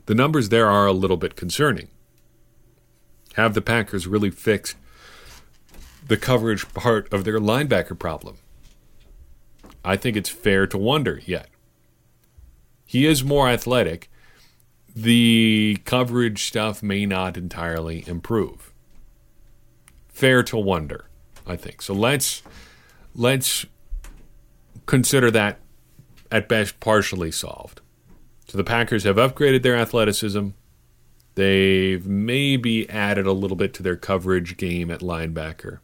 the 0.06 0.14
numbers 0.14 0.50
there 0.50 0.70
are 0.70 0.86
a 0.86 0.92
little 0.92 1.16
bit 1.16 1.34
concerning. 1.34 1.88
Have 3.32 3.54
the 3.54 3.60
Packers 3.60 4.06
really 4.06 4.30
fixed 4.30 4.76
the 6.06 6.16
coverage 6.16 6.72
part 6.74 7.12
of 7.12 7.24
their 7.24 7.40
linebacker 7.40 7.98
problem? 7.98 8.36
I 9.84 9.96
think 9.96 10.16
it's 10.16 10.30
fair 10.30 10.68
to 10.68 10.78
wonder 10.78 11.20
yet. 11.26 11.48
He 12.86 13.04
is 13.04 13.24
more 13.24 13.48
athletic. 13.48 14.08
The 14.94 15.78
coverage 15.84 16.44
stuff 16.44 16.84
may 16.84 17.04
not 17.04 17.36
entirely 17.36 18.04
improve. 18.06 18.70
Fair 20.14 20.44
to 20.44 20.56
wonder, 20.56 21.06
I 21.44 21.56
think. 21.56 21.82
So 21.82 21.92
let's 21.92 22.42
let's 23.16 23.66
consider 24.86 25.30
that 25.32 25.58
at 26.30 26.48
best 26.48 26.78
partially 26.78 27.32
solved. 27.32 27.80
So 28.46 28.56
the 28.56 28.64
Packers 28.64 29.02
have 29.02 29.16
upgraded 29.16 29.62
their 29.62 29.76
athleticism. 29.76 30.50
They've 31.34 32.06
maybe 32.06 32.88
added 32.88 33.26
a 33.26 33.32
little 33.32 33.56
bit 33.56 33.74
to 33.74 33.82
their 33.82 33.96
coverage 33.96 34.56
game 34.56 34.88
at 34.88 35.00
linebacker. 35.00 35.80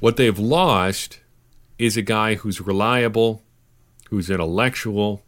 What 0.00 0.16
they've 0.16 0.38
lost 0.38 1.20
is 1.78 1.98
a 1.98 2.02
guy 2.02 2.36
who's 2.36 2.62
reliable, 2.62 3.42
who's 4.08 4.30
intellectual, 4.30 5.22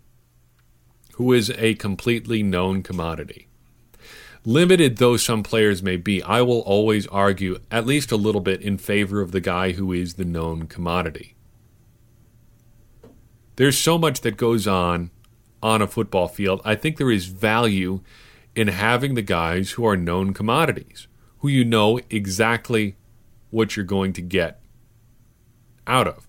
who 1.14 1.34
is 1.34 1.50
a 1.58 1.74
completely 1.74 2.42
known 2.42 2.82
commodity. 2.82 3.48
Limited 4.48 4.98
though 4.98 5.16
some 5.16 5.42
players 5.42 5.82
may 5.82 5.96
be, 5.96 6.22
I 6.22 6.40
will 6.40 6.60
always 6.60 7.08
argue 7.08 7.58
at 7.68 7.84
least 7.84 8.12
a 8.12 8.16
little 8.16 8.40
bit 8.40 8.62
in 8.62 8.78
favor 8.78 9.20
of 9.20 9.32
the 9.32 9.40
guy 9.40 9.72
who 9.72 9.92
is 9.92 10.14
the 10.14 10.24
known 10.24 10.68
commodity. 10.68 11.34
There's 13.56 13.76
so 13.76 13.98
much 13.98 14.20
that 14.20 14.36
goes 14.36 14.68
on 14.68 15.10
on 15.64 15.82
a 15.82 15.88
football 15.88 16.28
field. 16.28 16.60
I 16.64 16.76
think 16.76 16.96
there 16.96 17.10
is 17.10 17.26
value 17.26 18.02
in 18.54 18.68
having 18.68 19.14
the 19.14 19.22
guys 19.22 19.72
who 19.72 19.84
are 19.84 19.96
known 19.96 20.32
commodities, 20.32 21.08
who 21.38 21.48
you 21.48 21.64
know 21.64 21.98
exactly 22.08 22.94
what 23.50 23.74
you're 23.74 23.84
going 23.84 24.12
to 24.12 24.22
get 24.22 24.60
out 25.88 26.06
of. 26.06 26.28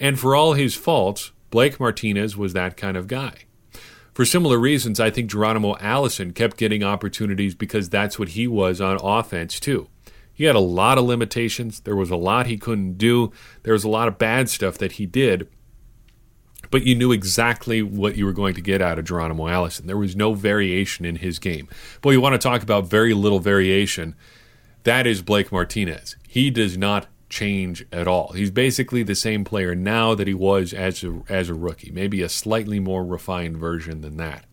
And 0.00 0.18
for 0.18 0.34
all 0.34 0.54
his 0.54 0.74
faults, 0.74 1.30
Blake 1.50 1.78
Martinez 1.78 2.36
was 2.36 2.54
that 2.54 2.76
kind 2.76 2.96
of 2.96 3.06
guy. 3.06 3.45
For 4.16 4.24
similar 4.24 4.58
reasons, 4.58 4.98
I 4.98 5.10
think 5.10 5.30
Geronimo 5.30 5.76
Allison 5.78 6.32
kept 6.32 6.56
getting 6.56 6.82
opportunities 6.82 7.54
because 7.54 7.90
that's 7.90 8.18
what 8.18 8.30
he 8.30 8.48
was 8.48 8.80
on 8.80 8.98
offense, 9.02 9.60
too. 9.60 9.88
He 10.32 10.44
had 10.44 10.56
a 10.56 10.58
lot 10.58 10.96
of 10.96 11.04
limitations. 11.04 11.80
There 11.80 11.94
was 11.94 12.08
a 12.08 12.16
lot 12.16 12.46
he 12.46 12.56
couldn't 12.56 12.96
do. 12.96 13.30
There 13.62 13.74
was 13.74 13.84
a 13.84 13.90
lot 13.90 14.08
of 14.08 14.16
bad 14.16 14.48
stuff 14.48 14.78
that 14.78 14.92
he 14.92 15.04
did. 15.04 15.50
But 16.70 16.84
you 16.84 16.94
knew 16.94 17.12
exactly 17.12 17.82
what 17.82 18.16
you 18.16 18.24
were 18.24 18.32
going 18.32 18.54
to 18.54 18.62
get 18.62 18.80
out 18.80 18.98
of 18.98 19.04
Geronimo 19.04 19.48
Allison. 19.48 19.86
There 19.86 19.98
was 19.98 20.16
no 20.16 20.32
variation 20.32 21.04
in 21.04 21.16
his 21.16 21.38
game. 21.38 21.68
Boy, 22.00 22.12
you 22.12 22.20
want 22.22 22.32
to 22.32 22.38
talk 22.38 22.62
about 22.62 22.88
very 22.88 23.12
little 23.12 23.40
variation. 23.40 24.14
That 24.84 25.06
is 25.06 25.20
Blake 25.20 25.52
Martinez. 25.52 26.16
He 26.26 26.48
does 26.48 26.78
not 26.78 27.06
change 27.28 27.84
at 27.92 28.08
all. 28.08 28.32
He's 28.32 28.50
basically 28.50 29.02
the 29.02 29.14
same 29.14 29.44
player 29.44 29.74
now 29.74 30.14
that 30.14 30.26
he 30.26 30.34
was 30.34 30.72
as 30.72 31.02
a, 31.02 31.22
as 31.28 31.48
a 31.48 31.54
rookie, 31.54 31.90
maybe 31.90 32.22
a 32.22 32.28
slightly 32.28 32.80
more 32.80 33.04
refined 33.04 33.56
version 33.56 34.00
than 34.00 34.16
that. 34.16 34.44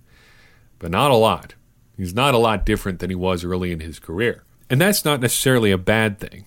But 0.80 0.92
not 0.92 1.12
a 1.12 1.16
lot. 1.16 1.56
He's 1.96 2.14
not 2.14 2.34
a 2.34 2.40
lot 2.40 2.66
different 2.66 3.00
than 3.00 3.10
he 3.10 3.16
was 3.16 3.44
early 3.44 3.72
in 3.72 3.80
his 3.80 4.00
career. 4.00 4.44
And 4.70 4.82
that's 4.82 5.06
not 5.06 5.22
necessarily 5.22 5.72
a 5.72 5.78
bad 5.78 6.20
thing. 6.20 6.46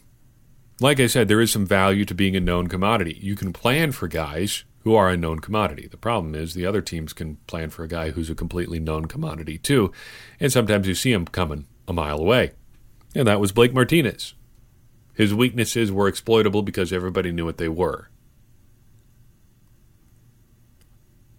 Like 0.80 1.00
I 1.00 1.06
said, 1.06 1.28
there 1.28 1.40
is 1.40 1.52
some 1.52 1.64
value 1.64 2.04
to 2.04 2.14
being 2.14 2.36
a 2.36 2.40
known 2.40 2.66
commodity. 2.66 3.18
You 3.22 3.34
can 3.34 3.52
plan 3.52 3.92
for 3.92 4.08
guys 4.08 4.64
who 4.86 4.94
are 4.94 5.08
a 5.10 5.16
known 5.16 5.40
commodity. 5.40 5.88
The 5.88 5.96
problem 5.96 6.36
is 6.36 6.54
the 6.54 6.64
other 6.64 6.80
teams 6.80 7.12
can 7.12 7.38
plan 7.48 7.70
for 7.70 7.82
a 7.82 7.88
guy 7.88 8.10
who's 8.10 8.30
a 8.30 8.36
completely 8.36 8.78
known 8.78 9.06
commodity 9.06 9.58
too, 9.58 9.90
and 10.38 10.52
sometimes 10.52 10.86
you 10.86 10.94
see 10.94 11.10
him 11.10 11.24
coming 11.24 11.66
a 11.88 11.92
mile 11.92 12.20
away. 12.20 12.52
And 13.12 13.26
that 13.26 13.40
was 13.40 13.50
Blake 13.50 13.74
Martinez. 13.74 14.34
His 15.16 15.34
weaknesses 15.34 15.90
were 15.90 16.08
exploitable 16.08 16.62
because 16.62 16.92
everybody 16.92 17.32
knew 17.32 17.46
what 17.46 17.56
they 17.56 17.70
were. 17.70 18.10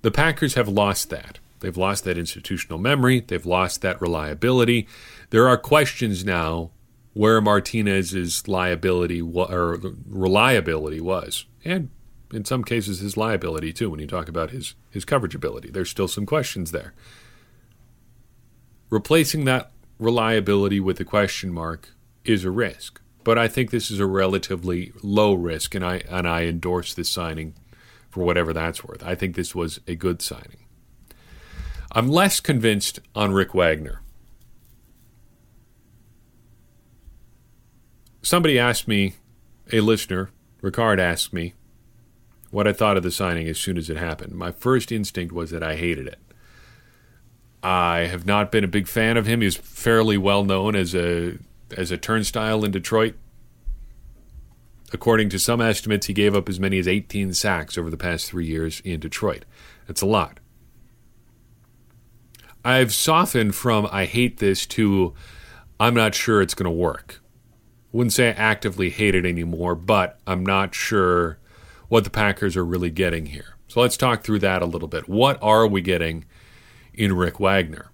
The 0.02 0.10
Packers 0.10 0.56
have 0.56 0.68
lost 0.68 1.12
that. 1.12 1.38
They've 1.60 1.78
lost 1.78 2.04
that 2.04 2.18
institutional 2.18 2.80
memory. 2.80 3.20
They've 3.20 3.46
lost 3.46 3.84
that 3.84 4.02
reliability. 4.02 4.88
There 5.30 5.48
are 5.48 5.58
questions 5.58 6.26
now 6.26 6.72
where 7.14 7.40
Martinez's 7.40 8.48
liability 8.48 9.22
or 9.22 9.80
reliability 10.08 11.02
was, 11.02 11.46
and 11.64 11.90
in 12.34 12.46
some 12.46 12.64
cases 12.64 13.00
his 13.00 13.16
liability 13.16 13.74
too. 13.74 13.92
When 13.92 14.00
you 14.00 14.08
talk 14.08 14.28
about 14.28 14.52
his 14.52 14.74
his 14.90 15.06
coverage 15.06 15.36
ability, 15.36 15.70
there's 15.70 15.90
still 15.90 16.08
some 16.08 16.26
questions 16.26 16.72
there. 16.72 16.94
Replacing 18.90 19.46
that 19.46 19.72
reliability 20.00 20.80
with 20.80 21.00
a 21.00 21.06
question 21.06 21.52
mark 21.52 21.90
is 22.24 22.44
a 22.44 22.52
risk 22.52 23.02
but 23.28 23.38
I 23.38 23.50
think 23.50 23.72
this 23.72 23.92
is 23.92 24.00
a 24.00 24.06
relatively 24.06 24.94
low 25.04 25.34
risk, 25.34 25.76
and 25.76 25.84
I 25.84 25.98
and 26.10 26.26
I 26.26 26.44
endorse 26.44 26.94
this 26.94 27.10
signing 27.10 27.56
for 28.10 28.24
whatever 28.24 28.54
that's 28.54 28.86
worth. 28.86 29.04
I 29.04 29.16
think 29.16 29.36
this 29.36 29.54
was 29.54 29.82
a 29.86 29.96
good 29.96 30.22
signing. 30.22 30.66
I'm 31.92 32.08
less 32.08 32.40
convinced 32.40 33.02
on 33.14 33.34
Rick 33.34 33.54
Wagner. 33.54 34.02
Somebody 38.22 38.58
asked 38.58 38.88
me, 38.88 39.16
a 39.74 39.82
listener, 39.82 40.30
Ricard 40.62 40.98
asked 40.98 41.34
me, 41.34 41.54
what 42.50 42.66
I 42.66 42.72
thought 42.72 42.96
of 42.96 43.04
the 43.04 43.12
signing 43.12 43.50
as 43.50 43.60
soon 43.60 43.78
as 43.78 43.90
it 43.90 43.98
happened. 43.98 44.36
My 44.36 44.54
first 44.54 44.90
instinct 44.90 45.34
was 45.34 45.52
that 45.52 45.64
I 45.64 45.76
hated 45.76 46.08
it. 46.08 46.20
I 47.62 48.06
have 48.06 48.26
not 48.26 48.54
been 48.54 48.64
a 48.64 48.70
big 48.70 48.88
fan 48.88 49.18
of 49.18 49.26
him. 49.26 49.42
He's 49.42 49.58
fairly 49.58 50.18
well 50.18 50.46
known 50.46 50.78
as 50.78 50.96
a 50.96 51.40
as 51.76 51.92
a 51.92 51.98
turnstile 51.98 52.64
in 52.64 52.72
Detroit. 52.72 53.16
According 54.94 55.30
to 55.30 55.40
some 55.40 55.60
estimates, 55.60 56.06
he 56.06 56.14
gave 56.14 56.36
up 56.36 56.48
as 56.48 56.60
many 56.60 56.80
as 56.80 56.88
18 56.88 57.34
sacks 57.34 57.78
over 57.78 57.90
the 57.90 57.98
past 57.98 58.28
three 58.28 58.46
years 58.46 58.82
in 58.82 59.00
Detroit. 59.00 59.44
That's 59.86 60.02
a 60.02 60.06
lot. 60.06 60.40
I've 62.64 62.94
softened 62.94 63.56
from 63.56 63.88
I 63.92 64.06
hate 64.06 64.38
this 64.38 64.66
to 64.68 65.14
I'm 65.80 65.94
not 65.94 66.16
sure 66.16 66.42
it's 66.42 66.54
going 66.54 66.66
to 66.66 66.72
work. 66.72 67.22
Wouldn't 67.92 68.14
say 68.14 68.30
I 68.30 68.32
actively 68.32 68.90
hate 68.90 69.16
it 69.16 69.26
anymore, 69.26 69.76
but 69.76 70.20
I'm 70.26 70.46
not 70.46 70.74
sure 70.74 71.38
what 71.88 72.04
the 72.04 72.10
Packers 72.10 72.58
are 72.58 72.66
really 72.66 72.90
getting 72.90 73.28
here. 73.28 73.56
So 73.68 73.82
let's 73.82 73.98
talk 73.98 74.24
through 74.24 74.40
that 74.40 74.62
a 74.62 74.66
little 74.66 74.88
bit. 74.88 75.08
What 75.08 75.38
are 75.42 75.68
we 75.68 75.82
getting 75.82 76.26
in 76.94 77.14
Rick 77.14 77.40
Wagner? 77.40 77.92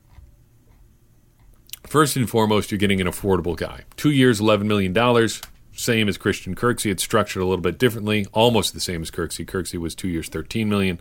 First 1.93 2.15
and 2.15 2.27
foremost, 2.27 2.71
you're 2.71 2.79
getting 2.79 3.01
an 3.01 3.05
affordable 3.05 3.55
guy. 3.55 3.81
Two 3.97 4.09
years, 4.09 4.41
$11 4.41 4.63
million, 4.63 5.29
same 5.73 6.09
as 6.09 6.17
Christian 6.17 6.55
Kirksey. 6.55 6.89
It's 6.89 7.03
structured 7.03 7.43
a 7.43 7.45
little 7.45 7.61
bit 7.61 7.77
differently, 7.77 8.25
almost 8.33 8.73
the 8.73 8.79
same 8.79 9.03
as 9.03 9.11
Kirksey. 9.11 9.45
Kirksey 9.45 9.77
was 9.77 9.93
two 9.93 10.07
years, 10.07 10.27
13 10.27 10.67
million. 10.67 10.99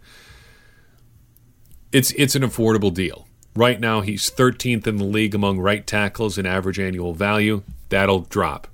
It's, 1.93 2.11
it's 2.11 2.35
an 2.35 2.43
affordable 2.43 2.93
deal. 2.93 3.27
Right 3.57 3.81
now, 3.81 4.03
he's 4.03 4.31
13th 4.31 4.87
in 4.87 4.99
the 4.99 5.05
league 5.05 5.35
among 5.35 5.61
right 5.61 5.87
tackles 5.87 6.37
in 6.37 6.45
average 6.45 6.79
annual 6.79 7.15
value. 7.15 7.63
That'll 7.89 8.21
drop. 8.21 8.69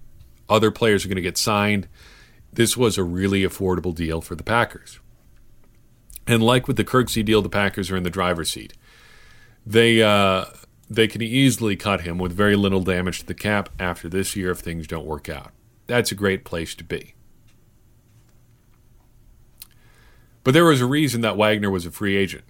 Other 0.48 0.72
players 0.72 1.04
are 1.04 1.08
going 1.08 1.14
to 1.14 1.22
get 1.22 1.38
signed. 1.38 1.86
This 2.52 2.76
was 2.76 2.98
a 2.98 3.04
really 3.04 3.42
affordable 3.42 3.94
deal 3.94 4.20
for 4.20 4.34
the 4.34 4.42
Packers. 4.42 4.98
And 6.26 6.42
like 6.42 6.66
with 6.66 6.78
the 6.78 6.84
Kirksey 6.84 7.24
deal, 7.24 7.42
the 7.42 7.48
Packers 7.48 7.92
are 7.92 7.96
in 7.96 8.02
the 8.02 8.10
driver's 8.10 8.50
seat. 8.50 8.72
They 9.64 10.02
uh, 10.02 10.46
they 10.90 11.06
can 11.06 11.22
easily 11.22 11.76
cut 11.76 12.02
him 12.02 12.18
with 12.18 12.32
very 12.32 12.56
little 12.56 12.82
damage 12.82 13.20
to 13.20 13.26
the 13.26 13.34
cap 13.34 13.68
after 13.78 14.08
this 14.08 14.34
year 14.34 14.50
if 14.50 14.58
things 14.58 14.86
don't 14.86 15.06
work 15.06 15.28
out. 15.28 15.52
That's 15.86 16.12
a 16.12 16.16
great 16.16 16.44
place 16.44 16.74
to 16.76 16.84
be. 16.84 17.14
But 20.44 20.54
there 20.54 20.64
was 20.64 20.80
a 20.80 20.86
reason 20.86 21.20
that 21.20 21.36
Wagner 21.36 21.70
was 21.70 21.84
a 21.84 21.90
free 21.90 22.16
agent. 22.16 22.44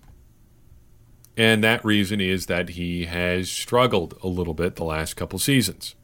And 1.37 1.63
that 1.63 1.85
reason 1.85 2.21
is 2.21 2.47
that 2.47 2.71
he 2.71 3.07
has 3.07 3.51
struggled 3.51 4.19
a 4.23 4.29
little 4.29 4.55
bit 4.55 4.77
the 4.77 4.85
last 4.85 5.15
couple 5.15 5.39
seasons. 5.39 5.95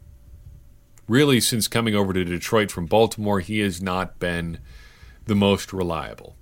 Really, 1.06 1.40
since 1.40 1.68
coming 1.68 1.94
over 1.94 2.12
to 2.12 2.24
Detroit 2.24 2.70
from 2.70 2.86
Baltimore, 2.86 3.40
he 3.40 3.58
has 3.60 3.82
not 3.82 4.18
been 4.18 4.58
the 5.26 5.34
most 5.34 5.72
reliable. 5.72 6.36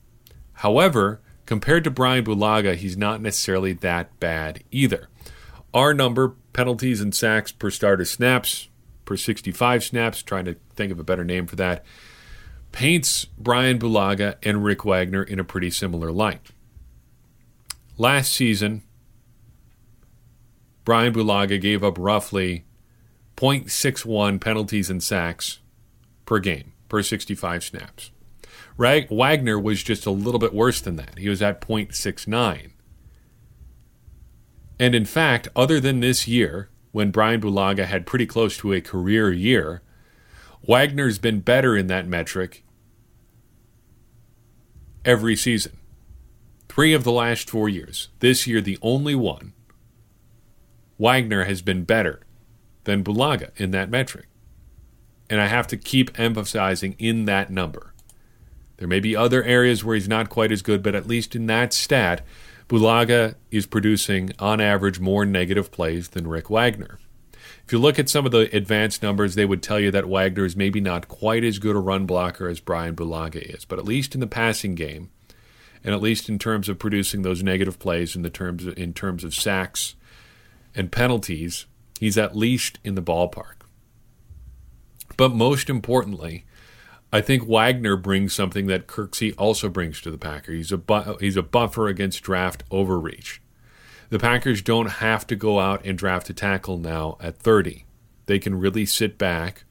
However, 0.55 1.21
compared 1.47 1.85
to 1.85 1.91
Brian 1.91 2.25
Bulaga, 2.25 2.75
he's 2.75 2.97
not 2.97 3.21
necessarily 3.21 3.73
that 3.73 4.19
bad 4.21 4.63
either. 4.71 5.09
Our 5.75 5.95
number, 5.95 6.35
penalties 6.53 7.01
and 7.01 7.15
sacks 7.15 7.53
per 7.53 7.71
starter 7.71 8.05
snaps, 8.05 8.69
per 9.05 9.17
65 9.17 9.83
snaps, 9.83 10.23
trying 10.23 10.45
to 10.45 10.57
think 10.75 10.93
of 10.93 10.99
a 10.99 11.05
better 11.05 11.25
name 11.25 11.47
for 11.47 11.57
that, 11.57 11.85
paints 12.73 13.25
Brian 13.39 13.79
Bulaga 13.79 14.37
and 14.43 14.65
Rick 14.65 14.85
Wagner 14.85 15.23
in 15.23 15.39
a 15.39 15.45
pretty 15.45 15.71
similar 15.71 16.13
light. 16.13 16.51
Last 17.97 18.33
season, 18.33 18.83
Brian 20.85 21.13
Bulaga 21.13 21.61
gave 21.61 21.85
up 21.85 21.97
roughly 21.99 22.65
0.61 23.37 24.41
penalties 24.41 24.91
and 24.91 25.03
sacks 25.03 25.61
per 26.27 26.39
game, 26.39 26.73
per 26.89 27.03
65 27.03 27.65
snaps. 27.65 28.11
Rag- 28.77 29.11
Wagner 29.11 29.59
was 29.59 29.83
just 29.83 30.07
a 30.07 30.11
little 30.11 30.41
bit 30.41 30.55
worse 30.55 30.81
than 30.81 30.97
that. 30.97 31.19
He 31.19 31.29
was 31.29 31.43
at 31.43 31.61
0.69. 31.61 32.71
And 34.83 34.97
in 34.97 35.05
fact, 35.05 35.47
other 35.55 35.79
than 35.79 36.01
this 36.01 36.27
year, 36.27 36.69
when 36.91 37.13
Brian 37.13 37.41
Bulaga 37.41 37.85
had 37.85 38.05
pretty 38.05 38.27
close 38.27 38.57
to 38.57 38.73
a 38.73 38.81
career 38.81 39.31
year, 39.31 39.81
Wagner's 40.67 41.21
been 41.21 41.39
better 41.39 41.77
in 41.77 41.87
that 41.87 42.09
metric 42.09 42.65
every 45.05 45.37
season. 45.37 45.77
Three 46.69 46.95
of 46.95 47.05
the 47.05 47.13
last 47.13 47.49
four 47.49 47.69
years. 47.69 48.09
This 48.19 48.49
year, 48.49 48.61
the 48.61 48.77
only 48.83 49.15
one. 49.15 49.53
Wagner 50.99 51.45
has 51.45 51.63
been 51.63 51.85
better 51.85 52.19
than 52.83 53.05
Bulaga 53.05 53.51
in 53.61 53.71
that 53.71 53.89
metric. 53.89 54.27
And 55.31 55.41
I 55.41 55.47
have 55.47 55.69
to 55.69 55.77
keep 55.77 56.19
emphasizing 56.19 56.97
in 56.99 57.27
that 57.27 57.53
number. 57.53 57.95
There 58.79 58.89
may 58.89 58.99
be 58.99 59.15
other 59.15 59.45
areas 59.45 59.85
where 59.85 59.95
he's 59.95 60.09
not 60.09 60.29
quite 60.29 60.51
as 60.51 60.61
good, 60.61 60.83
but 60.83 60.97
at 60.97 61.07
least 61.07 61.37
in 61.37 61.47
that 61.47 61.73
stat, 61.73 62.23
Bulaga 62.73 63.35
is 63.51 63.67
producing, 63.67 64.31
on 64.39 64.59
average, 64.59 64.99
more 64.99 65.27
negative 65.27 65.71
plays 65.71 66.09
than 66.09 66.27
Rick 66.27 66.49
Wagner. 66.49 66.99
If 67.67 67.71
you 67.71 67.79
look 67.79 67.99
at 67.99 68.09
some 68.09 68.25
of 68.25 68.33
the 68.33 68.49
advanced 68.57 69.03
numbers, 69.03 69.35
they 69.35 69.45
would 69.45 69.63
tell 69.63 69.79
you 69.79 69.91
that 69.91 70.09
Wagner 70.09 70.47
is 70.47 70.57
maybe 70.57 70.81
not 70.81 71.07
quite 71.07 71.45
as 71.45 71.59
good 71.59 71.77
a 71.77 71.79
run 71.79 72.07
blocker 72.07 72.49
as 72.49 72.61
Brian 72.61 72.97
Bulaga 72.97 73.43
is, 73.55 73.67
but 73.67 73.79
at 73.79 73.85
least 73.85 74.15
in 74.15 74.23
the 74.23 74.27
passing 74.27 74.75
game, 74.75 75.11
and 75.85 75.95
at 75.95 76.01
least 76.01 76.31
in 76.31 76.39
terms 76.39 76.71
of 76.71 76.79
producing 76.79 77.21
those 77.21 77.43
negative 77.43 77.79
plays 77.79 78.17
in 78.17 78.23
the 78.23 78.31
terms 78.31 78.65
of, 78.65 78.79
in 78.79 78.95
terms 78.95 79.23
of 79.23 79.35
sacks 79.35 79.95
and 80.75 80.91
penalties, 80.91 81.67
he's 82.01 82.17
at 82.17 82.35
least 82.35 82.79
in 82.83 82.95
the 82.95 83.03
ballpark. 83.03 83.67
But 85.19 85.35
most 85.35 85.69
importantly, 85.69 86.47
I 87.13 87.21
think 87.21 87.47
Wagner 87.47 87.97
brings 87.97 88.33
something 88.33 88.67
that 88.69 88.87
Kirksey 88.87 89.35
also 89.37 89.69
brings 89.69 90.01
to 90.01 90.11
the 90.11 90.19
Packers. 90.19 90.57
He's 90.57 90.73
a 90.73 90.79
bu- 90.79 91.19
he's 91.21 91.37
a 91.37 91.43
buffer 91.43 91.89
against 91.89 92.23
draft 92.23 92.65
overreach. 92.71 93.43
The 94.09 94.19
Packers 94.19 94.63
don't 94.63 94.87
have 94.87 95.27
to 95.27 95.37
go 95.37 95.61
out 95.61 95.85
and 95.85 95.99
draft 95.99 96.31
a 96.31 96.35
tackle 96.35 96.79
now 96.79 97.19
at 97.21 97.37
30. 97.37 97.85
They 98.27 98.39
can 98.39 98.59
really 98.59 98.87
sit 98.87 99.19
back, 99.19 99.65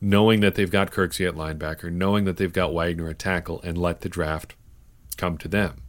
knowing 0.00 0.40
that 0.40 0.54
they've 0.54 0.70
got 0.70 0.90
Kirksey 0.90 1.26
at 1.26 1.34
linebacker, 1.34 1.90
knowing 1.90 2.24
that 2.24 2.36
they've 2.36 2.52
got 2.52 2.74
Wagner 2.74 3.08
at 3.08 3.18
tackle, 3.18 3.60
and 3.62 3.78
let 3.78 4.02
the 4.02 4.08
draft 4.08 4.54
come 5.16 5.38
to 5.38 5.48
them. 5.48 5.82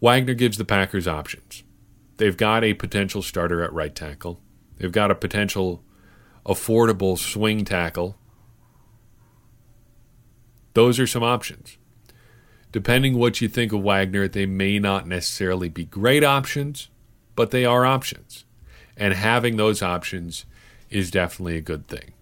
Wagner 0.00 0.34
gives 0.34 0.56
the 0.56 0.64
Packers 0.64 1.06
options. 1.06 1.62
They've 2.16 2.36
got 2.36 2.64
a 2.64 2.74
potential 2.74 3.22
starter 3.22 3.62
at 3.62 3.72
right 3.72 3.94
tackle. 3.94 4.40
They've 4.76 4.92
got 4.92 5.10
a 5.10 5.14
potential 5.14 5.82
affordable 6.44 7.18
swing 7.18 7.64
tackle. 7.64 8.16
Those 10.74 10.98
are 10.98 11.06
some 11.06 11.22
options 11.22 11.78
depending 12.72 13.18
what 13.18 13.40
you 13.40 13.48
think 13.48 13.72
of 13.72 13.82
Wagner, 13.82 14.28
they 14.28 14.46
may 14.46 14.78
not 14.78 15.06
necessarily 15.06 15.68
be 15.68 15.84
great 15.84 16.22
options, 16.22 16.88
but 17.34 17.50
they 17.50 17.64
are 17.64 17.84
options. 17.84 18.44
And 18.96 19.14
having 19.14 19.56
those 19.56 19.82
options 19.82 20.44
is 20.88 21.10
definitely 21.10 21.56
a 21.56 21.62
good 21.62 21.88
thing. 21.88 22.12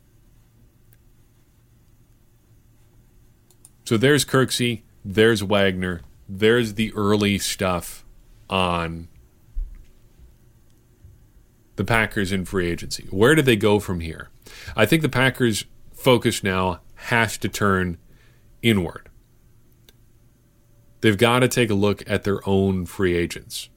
So 3.85 3.97
there's 3.97 4.25
Kirksey, 4.25 4.83
there's 5.05 5.43
Wagner, 5.43 6.03
there's 6.29 6.75
the 6.75 6.93
early 6.95 7.39
stuff 7.39 8.05
on 8.51 9.09
the 11.77 11.85
Packers 11.85 12.33
in 12.33 12.45
free 12.45 12.71
agency. 12.71 13.07
Where 13.11 13.35
do 13.35 13.43
they 13.43 13.57
go 13.57 13.81
from 13.81 14.01
here? 14.01 14.29
I 14.77 14.85
think 14.85 15.03
the 15.03 15.09
Packers' 15.09 15.65
focus 15.93 16.43
now 16.43 16.81
has 16.95 17.39
to 17.39 17.49
turn 17.49 17.99
inward. 18.63 19.09
They've 21.01 21.19
got 21.19 21.41
to 21.41 21.49
take 21.49 21.71
a 21.71 21.75
look 21.75 22.03
at 22.09 22.25
their 22.25 22.47
own 22.49 22.87
free 22.87 23.15
agents. 23.15 23.69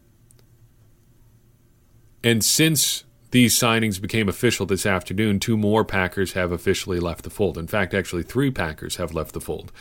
And 2.24 2.44
since 2.44 3.04
these 3.32 3.58
signings 3.58 4.02
became 4.02 4.28
official 4.28 4.66
this 4.66 4.86
afternoon, 4.86 5.40
two 5.40 5.58
more 5.58 5.86
Packers 5.86 6.34
have 6.34 6.52
officially 6.52 7.00
left 7.00 7.24
the 7.24 7.30
fold. 7.30 7.58
In 7.58 7.68
fact, 7.68 7.94
actually, 7.94 8.24
three 8.24 8.52
Packers 8.52 8.98
have 8.98 9.14
left 9.14 9.34
the 9.34 9.42
fold. 9.42 9.72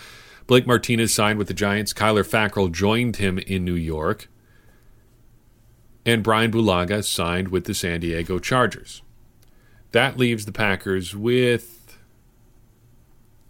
Blake 0.46 0.66
Martinez 0.66 1.12
signed 1.12 1.38
with 1.38 1.48
the 1.48 1.54
Giants. 1.54 1.92
Kyler 1.92 2.26
Fackrell 2.26 2.72
joined 2.72 3.16
him 3.16 3.38
in 3.38 3.64
New 3.64 3.74
York. 3.74 4.28
And 6.06 6.22
Brian 6.22 6.50
Bulaga 6.50 7.04
signed 7.04 7.48
with 7.48 7.64
the 7.64 7.74
San 7.74 8.00
Diego 8.00 8.38
Chargers. 8.38 9.02
That 9.92 10.16
leaves 10.16 10.46
the 10.46 10.52
Packers 10.52 11.14
with, 11.14 11.98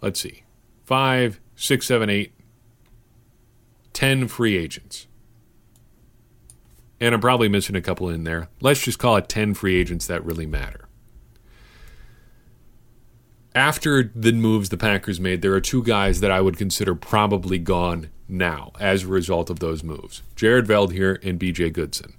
let's 0.01 0.19
see, 0.19 0.43
five, 0.83 1.39
six, 1.61 1.85
seven, 1.85 2.09
eight, 2.09 2.33
10 3.93 4.27
free 4.27 4.57
agents. 4.57 5.07
And 6.99 7.13
I'm 7.13 7.21
probably 7.21 7.49
missing 7.49 7.75
a 7.75 7.81
couple 7.81 8.09
in 8.09 8.23
there. 8.23 8.49
Let's 8.61 8.81
just 8.81 8.99
call 8.99 9.15
it 9.17 9.29
10 9.29 9.53
free 9.53 9.79
agents 9.79 10.07
that 10.07 10.25
really 10.25 10.45
matter. 10.45 10.87
After 13.53 14.11
the 14.15 14.31
moves 14.31 14.69
the 14.69 14.77
Packers 14.77 15.19
made, 15.19 15.41
there 15.41 15.53
are 15.53 15.61
two 15.61 15.83
guys 15.83 16.19
that 16.21 16.31
I 16.31 16.41
would 16.41 16.57
consider 16.57 16.95
probably 16.95 17.59
gone 17.59 18.09
now 18.27 18.71
as 18.79 19.03
a 19.03 19.07
result 19.07 19.49
of 19.49 19.59
those 19.59 19.83
moves 19.83 20.23
Jared 20.35 20.65
Veldheer 20.65 21.23
and 21.23 21.39
BJ 21.39 21.71
Goodson. 21.71 22.13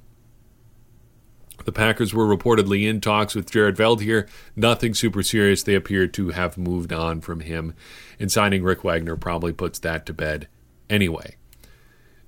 The 1.65 1.73
Packers 1.73 2.15
were 2.15 2.27
reportedly 2.27 2.89
in 2.89 3.01
talks 3.01 3.35
with 3.35 3.51
Jared 3.51 3.77
Veldheer. 3.77 4.29
Nothing 4.57 4.95
super 4.95 5.23
serious. 5.23 5.63
They 5.63 5.75
appear 5.75 6.07
to 6.07 6.31
have 6.31 6.59
moved 6.59 6.93
on 6.93 7.21
from 7.21 7.41
him. 7.41 7.75
And 8.19 8.31
signing 8.31 8.63
Rick 8.63 8.85
Wagner 8.85 9.17
probably 9.17 9.53
puts 9.53 9.79
that 9.81 10.07
to 10.07 10.13
bed 10.13 10.49
anyway. 10.89 11.37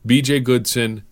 BJ 0.06 0.42
Goodson, 0.42 1.02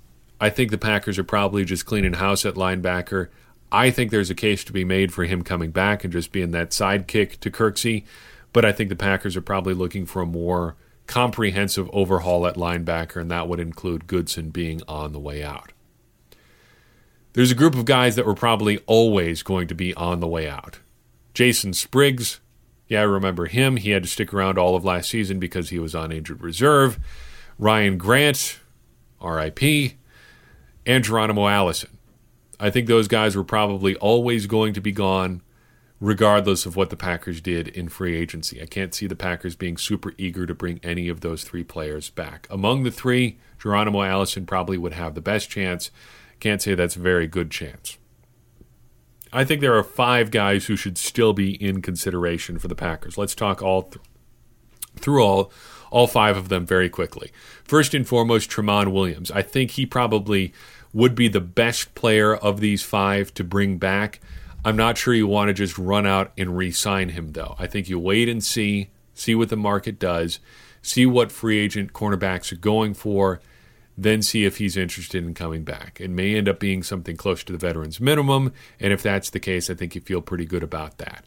I 0.41 0.51
think 0.51 0.71
the 0.71 0.79
Packers 0.79 1.19
are 1.19 1.25
probably 1.25 1.65
just 1.65 1.87
cleaning 1.87 2.15
house 2.15 2.45
at 2.45 2.55
linebacker. 2.55 3.29
I 3.71 3.91
think 3.91 4.11
there's 4.11 4.29
a 4.29 4.35
case 4.35 4.65
to 4.65 4.73
be 4.73 4.85
made 4.85 5.15
for 5.15 5.25
him 5.25 5.43
coming 5.43 5.71
back 5.71 6.05
and 6.05 6.13
just 6.13 6.31
being 6.31 6.51
that 6.51 6.71
sidekick 6.71 7.41
to 7.41 7.51
Kirksey, 7.51 8.05
but 8.53 8.67
I 8.67 8.73
think 8.73 8.91
the 8.91 8.97
Packers 8.97 9.35
are 9.35 9.41
probably 9.41 9.73
looking 9.73 10.05
for 10.05 10.21
a 10.21 10.27
more 10.27 10.77
comprehensive 11.07 11.89
overhaul 11.93 12.47
at 12.47 12.57
linebacker, 12.57 13.21
and 13.21 13.31
that 13.31 13.49
would 13.49 13.61
include 13.61 14.07
Goodson 14.07 14.51
being 14.51 14.83
on 14.87 15.13
the 15.13 15.19
way 15.19 15.43
out. 15.43 15.73
There's 17.35 17.51
a 17.51 17.57
group 17.57 17.75
of 17.75 17.85
guys 17.85 18.17
that 18.17 18.27
were 18.27 18.35
probably 18.35 18.79
always 18.87 19.43
going 19.43 19.69
to 19.69 19.75
be 19.75 19.95
on 19.95 20.21
the 20.21 20.29
way 20.29 20.49
out. 20.49 20.81
Jason 21.33 21.73
Spriggs, 21.73 22.41
yeah, 22.89 23.01
I 23.01 23.05
remember 23.05 23.47
him. 23.47 23.79
He 23.79 23.91
had 23.91 24.03
to 24.03 24.09
stick 24.09 24.35
around 24.35 24.59
all 24.59 24.77
of 24.77 24.85
last 24.85 25.09
season 25.09 25.39
because 25.39 25.71
he 25.71 25.79
was 25.79 25.95
on 25.95 26.13
injured 26.13 26.43
reserve. 26.43 26.99
Ryan 27.59 27.97
Grant, 27.97 28.59
RIP, 29.23 29.93
and 30.85 31.03
Geronimo 31.03 31.49
Allison. 31.49 31.97
I 32.61 32.71
think 32.71 32.87
those 32.87 33.09
guys 33.09 33.35
were 33.35 33.45
probably 33.45 33.97
always 33.97 34.47
going 34.47 34.75
to 34.75 34.81
be 34.81 34.93
gone, 34.93 35.41
regardless 36.01 36.67
of 36.67 36.77
what 36.77 36.91
the 36.91 36.97
Packers 36.97 37.41
did 37.41 37.69
in 37.69 37.89
free 37.89 38.15
agency. 38.15 38.61
I 38.61 38.67
can't 38.67 38.95
see 38.95 39.07
the 39.07 39.17
Packers 39.17 39.57
being 39.57 39.79
super 39.79 40.13
eager 40.19 40.45
to 40.47 40.55
bring 40.55 40.81
any 40.83 41.09
of 41.09 41.23
those 41.23 41.45
three 41.45 41.65
players 41.65 42.11
back. 42.11 42.47
Among 42.51 42.83
the 42.83 42.91
three, 42.91 43.39
Geronimo 43.59 44.03
Allison 44.03 44.45
probably 44.45 44.77
would 44.77 44.93
have 44.93 45.15
the 45.15 45.23
best 45.23 45.49
chance. 45.49 45.91
Can't 46.43 46.61
say 46.61 46.75
that's 46.75 46.97
a 46.97 46.99
very 46.99 47.29
good 47.29 47.53
chance. 47.53 47.99
I 49.33 49.45
think 49.45 49.61
there 49.61 49.79
are 49.79 49.85
five 49.85 50.33
guys 50.33 50.67
who 50.67 50.75
should 50.75 50.99
still 50.99 51.33
be 51.33 51.55
in 51.55 51.81
consideration 51.83 52.59
for 52.59 52.67
the 52.67 52.75
Packers. 52.75 53.17
Let's 53.17 53.37
talk 53.37 53.63
all 53.63 53.85
th- 53.85 54.05
through 54.97 55.23
all 55.23 55.53
all 55.93 56.09
five 56.09 56.37
of 56.37 56.49
them 56.49 56.67
very 56.67 56.89
quickly. 56.89 57.31
First 57.63 57.95
and 57.95 58.09
foremost, 58.09 58.51
Tramon 58.51 58.91
Williams. 58.91 59.31
I 59.31 59.43
think 59.43 59.71
he 59.71 59.87
probably 59.87 60.53
would 60.93 61.15
be 61.15 61.29
the 61.29 61.41
best 61.41 61.95
player 61.95 62.35
of 62.35 62.59
these 62.59 62.83
five 62.83 63.33
to 63.35 63.45
bring 63.45 63.79
back. 63.79 64.19
I'm 64.65 64.75
not 64.75 64.99
sure 64.99 65.15
you 65.15 65.29
want 65.29 65.47
to 65.47 65.55
just 65.55 65.79
run 65.79 66.09
out 66.09 66.33
and 66.37 66.57
re 66.57 66.73
sign 66.73 67.11
him, 67.11 67.35
though. 67.35 67.55
I 67.57 67.69
think 67.69 67.89
you 67.89 68.01
wait 68.01 68.29
and 68.29 68.43
see, 68.43 68.91
see 69.15 69.37
what 69.37 69.49
the 69.49 69.57
market 69.57 70.01
does, 70.01 70.41
see 70.83 71.07
what 71.07 71.31
free 71.31 71.61
agent 71.61 71.93
cornerbacks 71.93 72.51
are 72.51 72.57
going 72.57 72.95
for, 72.95 73.41
then 73.97 74.23
see 74.23 74.45
if 74.45 74.59
he's 74.59 74.77
interested 74.77 75.25
in 75.25 75.35
coming 75.35 75.65
back. 75.65 76.01
It 76.01 76.11
may 76.11 76.35
end 76.35 76.49
up 76.49 76.59
being 76.59 76.83
something 76.83 77.17
close 77.17 77.45
to 77.45 77.53
the 77.53 77.59
veterans 77.59 78.01
minimum, 78.01 78.53
and 78.81 78.93
if 78.93 79.03
that's 79.03 79.31
the 79.31 79.41
case, 79.41 79.69
I 79.69 79.75
think 79.75 79.95
you 79.95 80.01
feel 80.01 80.23
pretty 80.23 80.47
good 80.47 80.63
about 80.63 80.99
that. 80.99 81.25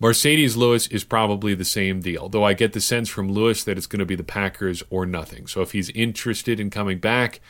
Marcedes 0.00 0.56
Lewis 0.56 0.88
is 0.88 1.04
probably 1.04 1.54
the 1.54 1.64
same 1.64 2.00
deal, 2.00 2.28
though 2.28 2.42
I 2.42 2.54
get 2.54 2.72
the 2.72 2.80
sense 2.80 3.08
from 3.08 3.30
Lewis 3.30 3.62
that 3.62 3.78
it's 3.78 3.86
going 3.86 4.00
to 4.00 4.04
be 4.04 4.16
the 4.16 4.24
Packers 4.24 4.82
or 4.90 5.06
nothing. 5.06 5.46
So 5.46 5.62
if 5.62 5.70
he's 5.70 5.90
interested 5.90 6.58
in 6.58 6.70
coming 6.70 6.98
back, 6.98 7.40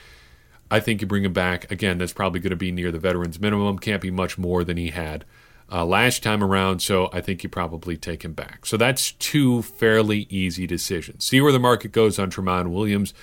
I 0.70 0.79
think 0.79 1.01
you 1.01 1.07
bring 1.07 1.25
him 1.25 1.33
back. 1.33 1.70
Again, 1.70 1.96
that's 1.96 2.12
probably 2.12 2.40
going 2.40 2.51
to 2.51 2.57
be 2.57 2.70
near 2.70 2.92
the 2.92 2.98
veterans 2.98 3.40
minimum. 3.40 3.79
Can't 3.79 4.03
be 4.03 4.11
much 4.11 4.37
more 4.37 4.64
than 4.64 4.77
he 4.77 4.90
had 4.90 5.25
uh, 5.70 5.87
last 5.87 6.22
time 6.22 6.44
around, 6.44 6.81
so 6.81 7.09
I 7.12 7.22
think 7.22 7.42
you 7.42 7.48
probably 7.48 7.96
take 7.96 8.22
him 8.22 8.35
back. 8.35 8.66
So 8.66 8.77
that's 8.77 9.12
two 9.12 9.62
fairly 9.62 10.27
easy 10.29 10.66
decisions. 10.66 11.25
See 11.25 11.40
where 11.40 11.53
the 11.53 11.59
market 11.59 11.92
goes 11.92 12.18
on 12.18 12.31
Tramon 12.31 12.70
Williams, 12.70 13.14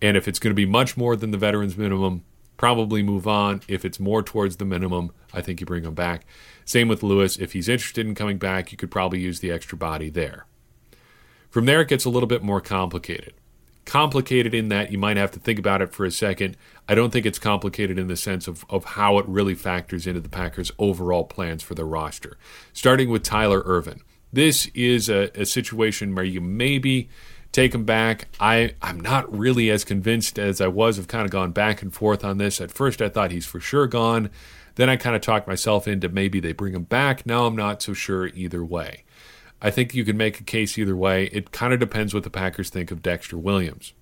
and 0.00 0.16
if 0.16 0.28
it's 0.28 0.38
going 0.38 0.50
to 0.50 0.54
be 0.54 0.66
much 0.66 0.96
more 0.96 1.16
than 1.16 1.30
the 1.30 1.38
veterans 1.38 1.76
minimum, 1.76 2.24
probably 2.56 3.02
move 3.02 3.26
on. 3.26 3.62
If 3.68 3.84
it's 3.84 3.98
more 3.98 4.22
towards 4.22 4.56
the 4.56 4.64
minimum, 4.64 5.12
I 5.32 5.40
think 5.40 5.60
you 5.60 5.66
bring 5.66 5.84
him 5.84 5.94
back. 5.94 6.26
Same 6.64 6.88
with 6.88 7.02
Lewis. 7.02 7.38
If 7.38 7.52
he's 7.52 7.68
interested 7.68 8.06
in 8.06 8.14
coming 8.14 8.38
back, 8.38 8.70
you 8.70 8.78
could 8.78 8.90
probably 8.90 9.20
use 9.20 9.40
the 9.40 9.50
extra 9.50 9.78
body 9.78 10.10
there. 10.10 10.46
From 11.50 11.64
there, 11.64 11.80
it 11.80 11.88
gets 11.88 12.04
a 12.04 12.10
little 12.10 12.26
bit 12.26 12.42
more 12.42 12.60
complicated. 12.60 13.32
Complicated 13.86 14.52
in 14.52 14.68
that 14.68 14.92
you 14.92 14.98
might 14.98 15.16
have 15.16 15.30
to 15.30 15.40
think 15.40 15.58
about 15.58 15.80
it 15.80 15.94
for 15.94 16.04
a 16.04 16.10
second. 16.10 16.58
I 16.86 16.94
don't 16.94 17.10
think 17.10 17.24
it's 17.24 17.38
complicated 17.38 17.98
in 17.98 18.06
the 18.06 18.16
sense 18.16 18.46
of, 18.46 18.66
of 18.68 18.84
how 18.84 19.16
it 19.16 19.26
really 19.26 19.54
factors 19.54 20.06
into 20.06 20.20
the 20.20 20.28
Packers' 20.28 20.70
overall 20.78 21.24
plans 21.24 21.62
for 21.62 21.74
their 21.74 21.86
roster. 21.86 22.36
Starting 22.74 23.08
with 23.08 23.22
Tyler 23.22 23.62
Ervin. 23.64 24.02
This 24.30 24.66
is 24.74 25.08
a, 25.08 25.30
a 25.34 25.46
situation 25.46 26.14
where 26.14 26.24
you 26.24 26.42
maybe 26.42 27.08
take 27.52 27.74
him 27.74 27.84
back. 27.84 28.28
I, 28.38 28.74
I'm 28.82 29.00
not 29.00 29.32
really 29.36 29.70
as 29.70 29.84
convinced 29.84 30.38
as 30.38 30.60
I 30.60 30.68
was. 30.68 30.98
I've 30.98 31.08
kind 31.08 31.24
of 31.24 31.30
gone 31.30 31.52
back 31.52 31.82
and 31.82 31.92
forth 31.92 32.24
on 32.24 32.38
this. 32.38 32.60
At 32.60 32.70
first, 32.70 33.00
I 33.00 33.08
thought 33.08 33.30
he's 33.30 33.46
for 33.46 33.60
sure 33.60 33.86
gone. 33.86 34.30
Then 34.74 34.88
I 34.88 34.96
kind 34.96 35.16
of 35.16 35.22
talked 35.22 35.48
myself 35.48 35.88
into 35.88 36.08
maybe 36.08 36.40
they 36.40 36.52
bring 36.52 36.74
him 36.74 36.84
back. 36.84 37.26
Now 37.26 37.46
I'm 37.46 37.56
not 37.56 37.82
so 37.82 37.94
sure 37.94 38.28
either 38.28 38.64
way. 38.64 39.04
I 39.60 39.70
think 39.70 39.94
you 39.94 40.04
can 40.04 40.16
make 40.16 40.38
a 40.38 40.44
case 40.44 40.78
either 40.78 40.94
way. 40.94 41.24
It 41.32 41.50
kind 41.50 41.72
of 41.72 41.80
depends 41.80 42.14
what 42.14 42.22
the 42.22 42.30
Packers 42.30 42.70
think 42.70 42.90
of 42.92 43.02
Dexter 43.02 43.36
Williams. 43.36 43.92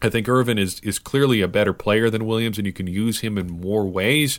I 0.00 0.08
think 0.08 0.28
Ervin 0.28 0.58
is 0.58 0.80
is 0.80 0.98
clearly 0.98 1.40
a 1.40 1.48
better 1.48 1.72
player 1.72 2.10
than 2.10 2.26
Williams, 2.26 2.58
and 2.58 2.66
you 2.66 2.72
can 2.72 2.86
use 2.86 3.20
him 3.20 3.38
in 3.38 3.48
more 3.48 3.86
ways. 3.86 4.38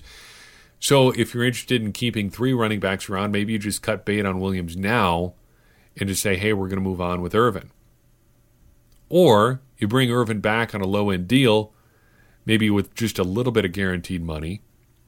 So 0.79 1.11
if 1.11 1.33
you're 1.33 1.45
interested 1.45 1.81
in 1.81 1.93
keeping 1.93 2.29
three 2.29 2.53
running 2.53 2.79
backs 2.79 3.09
around, 3.09 3.31
maybe 3.31 3.53
you 3.53 3.59
just 3.59 3.81
cut 3.81 4.05
bait 4.05 4.25
on 4.25 4.39
Williams 4.39 4.75
now 4.75 5.33
and 5.97 6.09
just 6.09 6.21
say, 6.21 6.35
hey, 6.35 6.53
we're 6.53 6.67
going 6.67 6.77
to 6.77 6.89
move 6.89 7.01
on 7.01 7.21
with 7.21 7.35
Ervin. 7.35 7.71
Or 9.09 9.61
you 9.77 9.87
bring 9.87 10.11
Ervin 10.11 10.39
back 10.39 10.73
on 10.73 10.81
a 10.81 10.87
low 10.87 11.09
end 11.09 11.27
deal, 11.27 11.73
maybe 12.45 12.69
with 12.69 12.95
just 12.95 13.19
a 13.19 13.23
little 13.23 13.51
bit 13.51 13.65
of 13.65 13.71
guaranteed 13.71 14.23
money, 14.23 14.61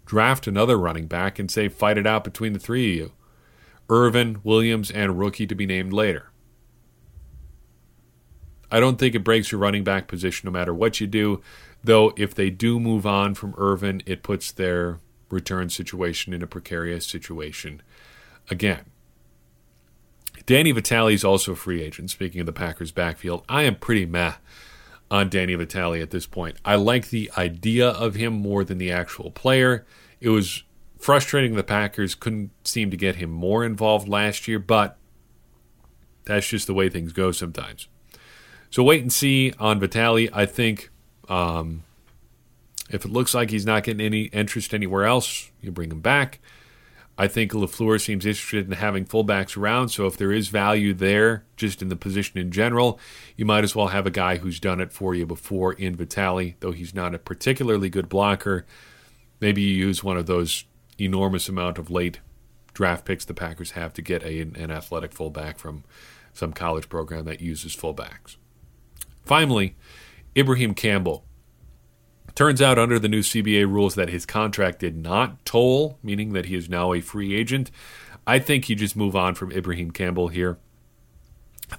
draft 0.06 0.48
another 0.48 0.78
running 0.78 1.08
back 1.08 1.39
and 1.39 1.50
say, 1.50 1.67
fight 1.67 1.98
it 1.98 2.06
out 2.06 2.24
between 2.24 2.54
the 2.54 2.60
three 2.60 2.91
of 2.91 2.95
you. 2.98 3.12
Ervin, 3.89 4.39
Williams, 4.43 4.91
and 4.91 5.19
rookie 5.19 5.48
to 5.48 5.56
be 5.56 5.65
named 5.65 5.93
later. 5.93 6.32
I 8.71 8.80
don't 8.80 8.98
think 8.98 9.15
it 9.15 9.24
breaks 9.24 9.52
your 9.52 9.62
running 9.62 9.84
back 9.84 10.08
position 10.08 10.48
no 10.48 10.52
matter 10.52 10.74
what 10.74 11.00
you 11.00 11.08
do, 11.08 11.41
though 11.84 12.13
if 12.17 12.34
they 12.34 12.50
do 12.50 12.80
move 12.80 13.06
on 13.06 13.36
from 13.36 13.54
Ervin, 13.58 14.02
it 14.06 14.24
puts 14.24 14.52
their 14.52 15.00
return 15.30 15.69
situation 15.69 16.34
in 16.34 16.41
a 16.41 16.48
precarious 16.48 17.06
situation 17.06 17.82
again. 18.50 18.86
Danny 20.45 20.71
Vitale 20.71 21.13
is 21.13 21.24
also 21.24 21.54
a 21.54 21.56
free 21.56 21.82
agent. 21.82 22.12
Speaking 22.12 22.39
of 22.39 22.45
the 22.45 22.54
Packers' 22.54 22.91
backfield, 22.91 23.43
I 23.50 23.63
am 23.63 23.76
pretty 23.76 24.06
meh 24.06 24.34
on 25.10 25.30
Danny 25.30 25.56
Vitale 25.56 26.02
at 26.02 26.12
this 26.12 26.26
point. 26.26 26.58
I 26.65 26.76
like 26.76 27.10
the 27.10 27.32
idea 27.38 27.89
of 27.89 28.15
him 28.15 28.34
more 28.34 28.63
than 28.63 28.78
the 28.78 28.91
actual 28.91 29.32
player. 29.32 29.86
It 30.19 30.30
was 30.30 30.63
frustrating 30.98 31.56
the 31.56 31.63
Packers 31.63 32.15
couldn't 32.15 32.52
seem 32.67 32.89
to 32.91 32.98
get 32.98 33.17
him 33.17 33.30
more 33.30 33.63
involved 33.63 34.08
last 34.08 34.48
year, 34.48 34.60
but 34.60 34.98
that's 36.26 36.48
just 36.48 36.67
the 36.67 36.74
way 36.74 36.89
things 36.89 37.13
go 37.13 37.32
sometimes. 37.32 37.88
So 38.69 38.84
wait 38.84 39.02
and 39.02 39.13
see 39.13 39.54
on 39.60 39.80
Vitale. 39.80 40.30
I 40.34 40.45
think 40.45 40.89
um, 41.30 41.84
if 42.89 43.06
it 43.06 43.12
looks 43.12 43.34
like 43.34 43.52
he's 43.52 43.65
not 43.65 43.84
getting 43.84 44.06
any 44.06 44.24
interest 44.26 44.74
anywhere 44.74 45.06
else, 45.06 45.52
you 45.62 45.71
bring 45.71 45.91
him 45.91 46.02
back. 46.02 46.39
I 47.17 47.28
think 47.28 47.54
LaFleur 47.54 48.01
seems 48.01 48.25
interested 48.25 48.65
in 48.65 48.73
having 48.73 49.06
fullbacks 49.06 49.56
around, 49.56 49.89
so 49.89 50.06
if 50.06 50.17
there 50.17 50.34
is 50.34 50.49
value 50.49 50.93
there, 50.93 51.45
just 51.56 51.82
in 51.82 51.88
the 51.88 51.95
position 51.95 52.38
in 52.38 52.51
general, 52.51 52.99
you 53.38 53.45
might 53.45 53.63
as 53.63 53.73
well 53.73 53.88
have 53.88 54.06
a 54.06 54.12
guy 54.12 54.38
who's 54.38 54.60
done 54.60 54.82
it 54.82 54.91
for 54.91 55.15
you 55.15 55.25
before 55.25 55.71
in 55.71 55.95
Vitale, 55.95 56.56
though 56.60 56.73
he's 56.73 56.93
not 56.93 57.15
a 57.15 57.19
particularly 57.19 57.89
good 57.89 58.10
blocker. 58.10 58.65
Maybe 59.39 59.62
you 59.62 59.73
use 59.73 60.04
one 60.04 60.17
of 60.17 60.25
those 60.25 60.65
enormous 60.99 61.47
amount 61.47 61.78
of 61.78 61.89
late 61.89 62.19
draft 62.73 63.06
picks 63.06 63.23
the 63.23 63.34
Packers 63.34 63.71
have 63.71 63.93
to 63.93 64.01
get 64.01 64.21
a, 64.23 64.41
an 64.41 64.69
athletic 64.69 65.13
fullback 65.13 65.58
from 65.58 65.86
some 66.34 66.51
college 66.51 66.89
program 66.89 67.23
that 67.25 67.39
uses 67.39 67.75
fullbacks. 67.75 68.36
Finally, 69.23 69.75
Ibraheim 70.38 70.73
Campbell. 70.73 71.25
Turns 72.36 72.62
out, 72.62 72.78
under 72.78 73.00
the 73.00 73.08
new 73.08 73.21
CBA 73.21 73.65
rules, 73.65 73.95
that 73.95 74.10
his 74.10 74.26
contract 74.26 74.80
did 74.80 74.98
not 74.98 75.43
toll, 75.45 75.98
meaning 76.04 76.34
that 76.34 76.45
he 76.45 76.56
is 76.56 76.69
now 76.69 76.93
a 76.93 77.02
free 77.02 77.34
agent. 77.34 77.71
I 78.28 78.39
think 78.39 78.67
you 78.67 78.76
just 78.76 78.95
move 78.95 79.15
on 79.15 79.36
from 79.36 79.52
Ibraheim 79.52 79.91
Campbell 79.91 80.28
here. 80.28 80.58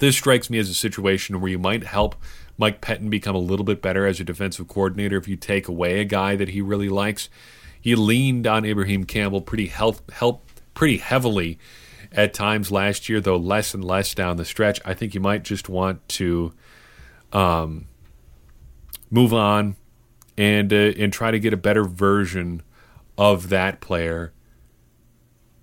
This 0.01 0.17
strikes 0.17 0.49
me 0.49 0.59
as 0.59 0.71
a 0.71 0.75
situation 0.75 1.41
where 1.41 1.51
you 1.51 1.59
might 1.59 1.85
help 1.85 2.17
Mike 2.59 2.81
Pettine 2.81 3.11
become 3.11 3.37
a 3.37 3.41
little 3.41 3.65
bit 3.65 3.83
better 3.83 4.07
as 4.07 4.19
a 4.19 4.25
defensive 4.25 4.67
coordinator 4.67 5.17
if 5.17 5.29
you 5.29 5.37
take 5.37 5.69
away 5.69 6.01
a 6.01 6.05
guy 6.05 6.35
that 6.37 6.49
he 6.49 6.61
really 6.61 6.89
likes 6.89 7.29
he 7.87 7.95
leaned 7.95 8.49
on 8.49 8.65
Ibraheim 8.65 9.05
Campbell 9.05 9.41
pretty 9.41 9.69
help, 9.69 10.11
help 10.11 10.51
pretty 10.75 10.97
heavily 10.97 11.57
at 12.11 12.35
times 12.35 12.73
last 12.73 13.09
year, 13.09 13.21
though 13.21 13.37
less 13.37 13.75
and 13.75 13.85
less 13.85 14.13
down 14.13 14.39
the 14.39 14.45
stretch. 14.45 14.81
I 14.85 14.93
think 14.93 15.15
you 15.15 15.21
might 15.21 15.45
just 15.45 15.69
want 15.69 16.09
to 16.09 16.53
um, 17.33 17.87
move 19.09 19.33
on 19.33 19.77
and 20.37 20.73
uh, 20.73 20.93
and 20.99 21.13
try 21.13 21.31
to 21.31 21.41
get 21.41 21.53
a 21.53 21.57
better 21.57 21.85
version 21.85 22.63
of 23.17 23.49
that 23.49 23.81
player 23.81 24.33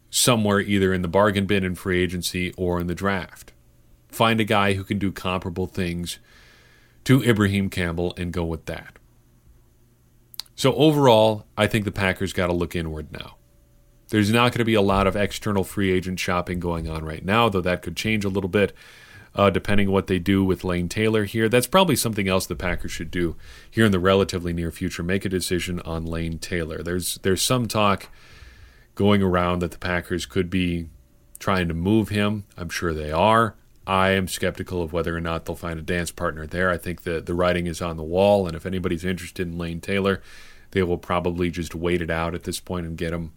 somewhere 0.10 0.60
either 0.60 0.94
in 0.94 1.02
the 1.02 1.08
bargain 1.08 1.46
bin 1.46 1.64
in 1.64 1.76
free 1.76 2.02
agency 2.02 2.54
or 2.58 2.80
in 2.80 2.88
the 2.88 2.96
draft. 2.96 3.52
Find 4.10 4.40
a 4.40 4.46
guy 4.46 4.74
who 4.74 4.84
can 4.84 5.00
do 5.00 5.12
comparable 5.12 5.66
things 5.66 6.20
to 7.06 7.24
Ibraheim 7.28 7.70
Campbell 7.70 8.14
and 8.16 8.32
go 8.32 8.46
with 8.46 8.66
that. 8.66 9.00
So 10.56 10.74
overall, 10.76 11.48
I 11.58 11.66
think 11.68 11.86
the 11.86 11.92
Packers 11.92 12.32
got 12.32 12.48
to 12.48 12.54
look 12.54 12.76
inward 12.76 13.12
now. 13.12 13.38
There's 14.10 14.32
not 14.32 14.52
going 14.52 14.60
to 14.60 14.66
be 14.66 14.76
a 14.76 14.82
lot 14.82 15.08
of 15.08 15.16
external 15.16 15.64
free 15.64 15.92
agent 15.92 16.20
shopping 16.20 16.60
going 16.60 16.88
on 16.88 17.04
right 17.04 17.26
now, 17.26 17.50
though 17.50 17.62
that 17.62 17.82
could 17.82 17.98
change 17.98 18.24
a 18.24 18.30
little 18.30 18.50
bit 18.50 18.72
uh, 19.36 19.50
depending 19.50 19.92
what 19.92 20.08
they 20.08 20.20
do 20.20 20.44
with 20.44 20.64
Lane 20.64 20.90
Taylor 20.90 21.26
here. 21.26 21.50
That's 21.50 21.68
probably 21.68 21.96
something 21.96 22.28
else 22.28 22.46
the 22.46 22.56
Packers 22.56 22.92
should 22.92 23.12
do 23.12 23.36
here 23.70 23.86
in 23.86 23.92
the 23.92 24.00
relatively 24.00 24.54
near 24.54 24.72
future. 24.72 25.04
Make 25.04 25.26
a 25.26 25.30
decision 25.30 25.80
on 25.82 26.06
Lane 26.06 26.40
Taylor. 26.40 26.84
There's 26.84 27.16
there's 27.24 27.42
some 27.42 27.68
talk 27.68 28.10
going 28.96 29.24
around 29.24 29.60
that 29.60 29.72
the 29.72 29.80
Packers 29.80 30.26
could 30.26 30.50
be 30.50 30.88
trying 31.40 31.68
to 31.68 31.74
move 31.74 32.10
him. 32.10 32.46
I'm 32.58 32.70
sure 32.70 32.94
they 32.94 33.12
are. 33.12 33.56
I 33.86 34.12
am 34.12 34.30
skeptical 34.30 34.82
of 34.82 34.94
whether 34.94 35.16
or 35.16 35.20
not 35.20 35.46
they'll 35.46 35.56
find 35.56 35.78
a 35.78 35.84
dance 35.84 36.10
partner 36.10 36.48
there. 36.48 36.70
I 36.70 36.78
think 36.78 37.04
that 37.04 37.26
the 37.26 37.34
writing 37.34 37.68
is 37.68 37.82
on 37.82 37.98
the 37.98 38.04
wall, 38.04 38.48
and 38.48 38.56
if 38.56 38.66
anybody's 38.66 39.04
interested 39.04 39.46
in 39.46 39.58
Lane 39.58 39.82
Taylor, 39.82 40.22
they 40.72 40.84
will 40.84 40.98
probably 40.98 41.52
just 41.52 41.76
wait 41.76 42.02
it 42.02 42.10
out 42.10 42.34
at 42.34 42.44
this 42.44 42.62
point 42.62 42.86
and 42.86 42.98
get 42.98 43.12
him 43.12 43.34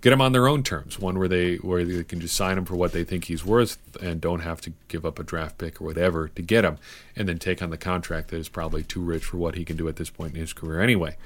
get 0.00 0.12
him 0.12 0.20
on 0.20 0.32
their 0.32 0.48
own 0.48 0.62
terms. 0.62 0.98
One 0.98 1.18
where 1.18 1.28
they 1.28 1.56
where 1.56 1.84
they 1.84 2.04
can 2.04 2.20
just 2.20 2.36
sign 2.36 2.58
him 2.58 2.64
for 2.64 2.76
what 2.76 2.92
they 2.92 3.04
think 3.04 3.24
he's 3.24 3.44
worth 3.44 3.78
and 4.00 4.20
don't 4.20 4.40
have 4.40 4.60
to 4.62 4.72
give 4.88 5.04
up 5.04 5.18
a 5.18 5.22
draft 5.22 5.58
pick 5.58 5.80
or 5.80 5.84
whatever 5.84 6.28
to 6.28 6.42
get 6.42 6.64
him, 6.64 6.78
and 7.16 7.28
then 7.28 7.38
take 7.38 7.62
on 7.62 7.70
the 7.70 7.76
contract 7.76 8.28
that 8.28 8.38
is 8.38 8.48
probably 8.48 8.82
too 8.82 9.00
rich 9.00 9.24
for 9.24 9.36
what 9.36 9.54
he 9.54 9.64
can 9.64 9.76
do 9.76 9.88
at 9.88 9.96
this 9.96 10.10
point 10.10 10.34
in 10.34 10.40
his 10.40 10.52
career 10.52 10.80
anyway. 10.80 11.16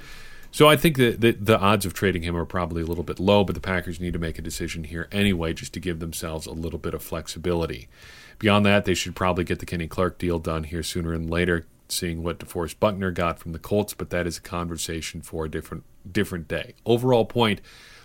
So 0.55 0.69
I 0.69 0.77
think 0.77 0.99
that 0.99 1.23
the, 1.23 1.31
the 1.33 1.59
odds 1.59 1.87
of 1.87 1.95
trading 1.95 2.25
him 2.25 2.37
are 2.37 2.45
probably 2.45 2.83
a 2.83 2.87
little 2.87 3.05
bit 3.05 3.19
low, 3.19 3.43
but 3.43 3.55
the 3.55 3.61
Packers 3.61 3.99
need 3.99 4.13
to 4.13 4.19
make 4.19 4.39
a 4.39 4.43
decision 4.43 4.85
here 4.85 5.09
anyway, 5.11 5.55
just 5.55 5.73
to 5.73 5.81
give 5.81 5.99
themselves 5.99 6.47
a 6.47 6.53
little 6.53 6.79
bit 6.79 6.93
of 6.93 7.03
flexibility. 7.03 7.89
Beyond 8.39 8.67
that, 8.67 8.85
they 8.85 8.93
should 8.93 9.17
probably 9.17 9.45
get 9.45 9.61
the 9.61 9.67
Kenny 9.67 9.89
Clark 9.89 10.19
deal 10.19 10.39
done 10.39 10.65
here 10.65 10.83
sooner 10.83 11.13
than 11.13 11.29
later, 11.29 11.65
seeing 11.89 12.23
what 12.23 12.39
DeForest 12.39 12.79
Buckner 12.79 13.11
got 13.11 13.39
from 13.39 13.53
the 13.53 13.59
Colts, 13.59 13.95
but 13.95 14.11
that 14.11 14.27
is 14.27 14.37
a 14.37 14.43
conversation 14.43 15.23
for 15.23 15.47
a 15.47 15.51
different 15.51 15.85
different 16.11 16.49
day. 16.49 16.75
Overall 16.85 17.25
point, 17.25 17.61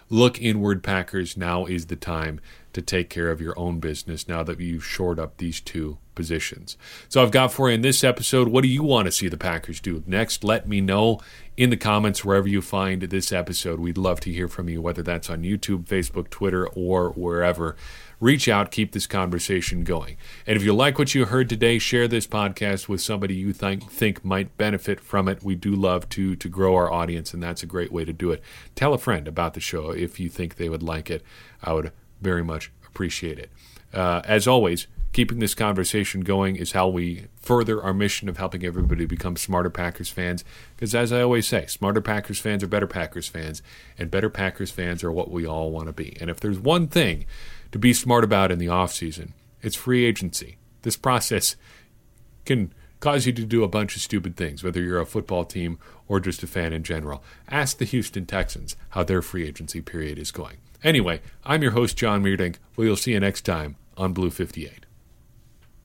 look 0.10 0.42
inward 0.42 0.84
Packers, 0.84 1.38
now 1.38 1.66
is 1.66 1.88
the 1.88 1.96
time 1.96 2.40
to 2.74 2.82
take 2.82 3.10
care 3.10 3.32
of 3.32 3.42
your 3.42 3.58
own 3.58 3.80
business 3.80 4.28
now 4.28 4.44
that 4.44 4.60
you've 4.60 4.86
shored 4.86 5.20
up 5.20 5.38
these 5.38 5.60
two 5.60 5.98
positions. 6.14 6.78
So 7.10 7.22
I've 7.22 7.32
got 7.32 7.52
for 7.52 7.70
you 7.70 7.76
in 7.76 7.82
this 7.82 8.04
episode, 8.04 8.50
what 8.50 8.62
do 8.62 8.68
you 8.68 8.84
want 8.84 9.06
to 9.06 9.12
see 9.12 9.28
the 9.28 9.38
Packers 9.38 9.80
do 9.80 10.04
next? 10.06 10.44
Let 10.44 10.68
me 10.68 10.82
know 10.82 11.20
in 11.56 11.70
the 11.70 11.78
comments 11.78 12.24
wherever 12.24 12.48
you 12.48 12.62
find 12.62 13.02
this 13.02 13.32
episode. 13.32 13.80
We'd 13.80 13.98
love 13.98 14.20
to 14.22 14.32
hear 14.32 14.48
from 14.48 14.70
you, 14.70 14.82
whether 14.82 15.02
that's 15.02 15.30
on 15.30 15.44
YouTube, 15.44 15.86
Facebook, 15.86 16.30
Twitter, 16.30 16.68
or 16.68 17.10
wherever 17.12 17.76
reach 18.20 18.48
out, 18.48 18.72
keep 18.72 18.92
this 18.92 19.08
conversation 19.08 19.84
going. 19.84 20.18
And 20.46 20.56
if 20.56 20.64
you 20.64 20.74
like 20.74 20.98
what 20.98 21.14
you 21.14 21.26
heard 21.26 21.50
today, 21.50 21.80
share 21.80 22.08
this 22.08 22.28
podcast 22.28 22.88
with 22.88 23.02
somebody 23.02 23.36
you 23.36 23.54
think 23.54 23.90
think 23.92 24.26
might 24.26 24.58
benefit 24.58 25.00
from 25.00 25.28
it. 25.28 25.44
We 25.44 25.56
do 25.56 25.76
love 25.76 26.10
to 26.10 26.36
to 26.36 26.50
grow 26.50 26.76
our 26.76 26.92
audience, 26.92 27.34
and 27.34 27.42
that's 27.42 27.64
a 27.64 27.68
great 27.68 27.92
way 27.92 28.06
to 28.06 28.14
do 28.14 28.32
it. 28.32 28.42
Tell 28.76 28.94
a 28.94 28.98
friend 28.98 29.28
about 29.28 29.54
the 29.54 29.60
show 29.60 29.92
if 29.92 30.20
you 30.20 30.30
think 30.30 30.56
they 30.56 30.70
would 30.70 30.84
like 30.84 31.10
it. 31.10 31.24
I 31.64 31.74
would 31.74 31.92
very 32.22 32.44
much 32.44 32.72
appreciate 32.86 33.38
it. 33.40 33.52
Uh, 33.94 34.22
as 34.26 34.48
always, 34.48 34.88
keeping 35.14 35.40
this 35.40 35.56
conversation 35.56 36.22
going 36.22 36.56
is 36.56 36.74
how 36.74 36.88
we 36.88 37.26
further 37.40 37.82
our 37.82 37.94
mission 37.94 38.28
of 38.28 38.38
helping 38.38 38.66
everybody 38.66 39.06
become 39.06 39.36
smarter 39.36 39.70
Packers 39.70 40.10
fans. 40.10 40.44
Because 40.76 40.94
as 40.94 41.14
I 41.14 41.22
always 41.22 41.48
say, 41.48 41.66
smarter 41.68 42.02
Packers 42.02 42.40
fans 42.40 42.64
are 42.64 42.68
better 42.68 42.88
Packers 42.88 43.28
fans, 43.28 43.62
and 43.98 44.12
better 44.12 44.30
Packers 44.30 44.72
fans 44.72 45.04
are 45.04 45.12
what 45.12 45.32
we 45.32 45.46
all 45.46 45.72
want 45.72 45.88
to 45.88 45.94
be. 45.94 46.18
And 46.20 46.30
if 46.30 46.40
there's 46.40 46.60
one 46.60 46.88
thing 46.88 47.26
to 47.72 47.80
be 47.80 47.94
smart 47.94 48.24
about 48.24 48.52
in 48.52 48.60
the 48.60 48.68
offseason. 48.68 49.32
It's 49.62 49.76
free 49.76 50.06
agency. 50.06 50.58
This 50.82 50.98
process 50.98 51.56
can 52.46 52.74
cause 53.00 53.26
you 53.26 53.34
to 53.34 53.46
do 53.46 53.64
a 53.64 53.68
bunch 53.68 53.96
of 53.96 54.02
stupid 54.02 54.36
things, 54.36 54.64
whether 54.64 54.82
you're 54.82 55.00
a 55.00 55.06
football 55.06 55.46
team 55.46 55.78
or 56.08 56.20
just 56.20 56.44
a 56.44 56.48
fan 56.48 56.74
in 56.74 56.84
general. 56.84 57.24
Ask 57.50 57.78
the 57.78 57.86
Houston 57.86 58.26
Texans 58.26 58.76
how 58.90 59.04
their 59.04 59.22
free 59.22 59.48
agency 59.48 59.82
period 59.82 60.18
is 60.18 60.32
going. 60.32 60.58
Anyway, 60.84 61.22
I'm 61.44 61.62
your 61.62 61.72
host, 61.72 61.98
John 61.98 62.24
Meerdink. 62.24 62.56
We'll 62.76 62.96
see 62.96 63.12
you 63.12 63.20
next 63.20 63.42
time 63.42 63.76
on 63.98 64.14
Blue 64.14 64.30
58. 64.30 64.87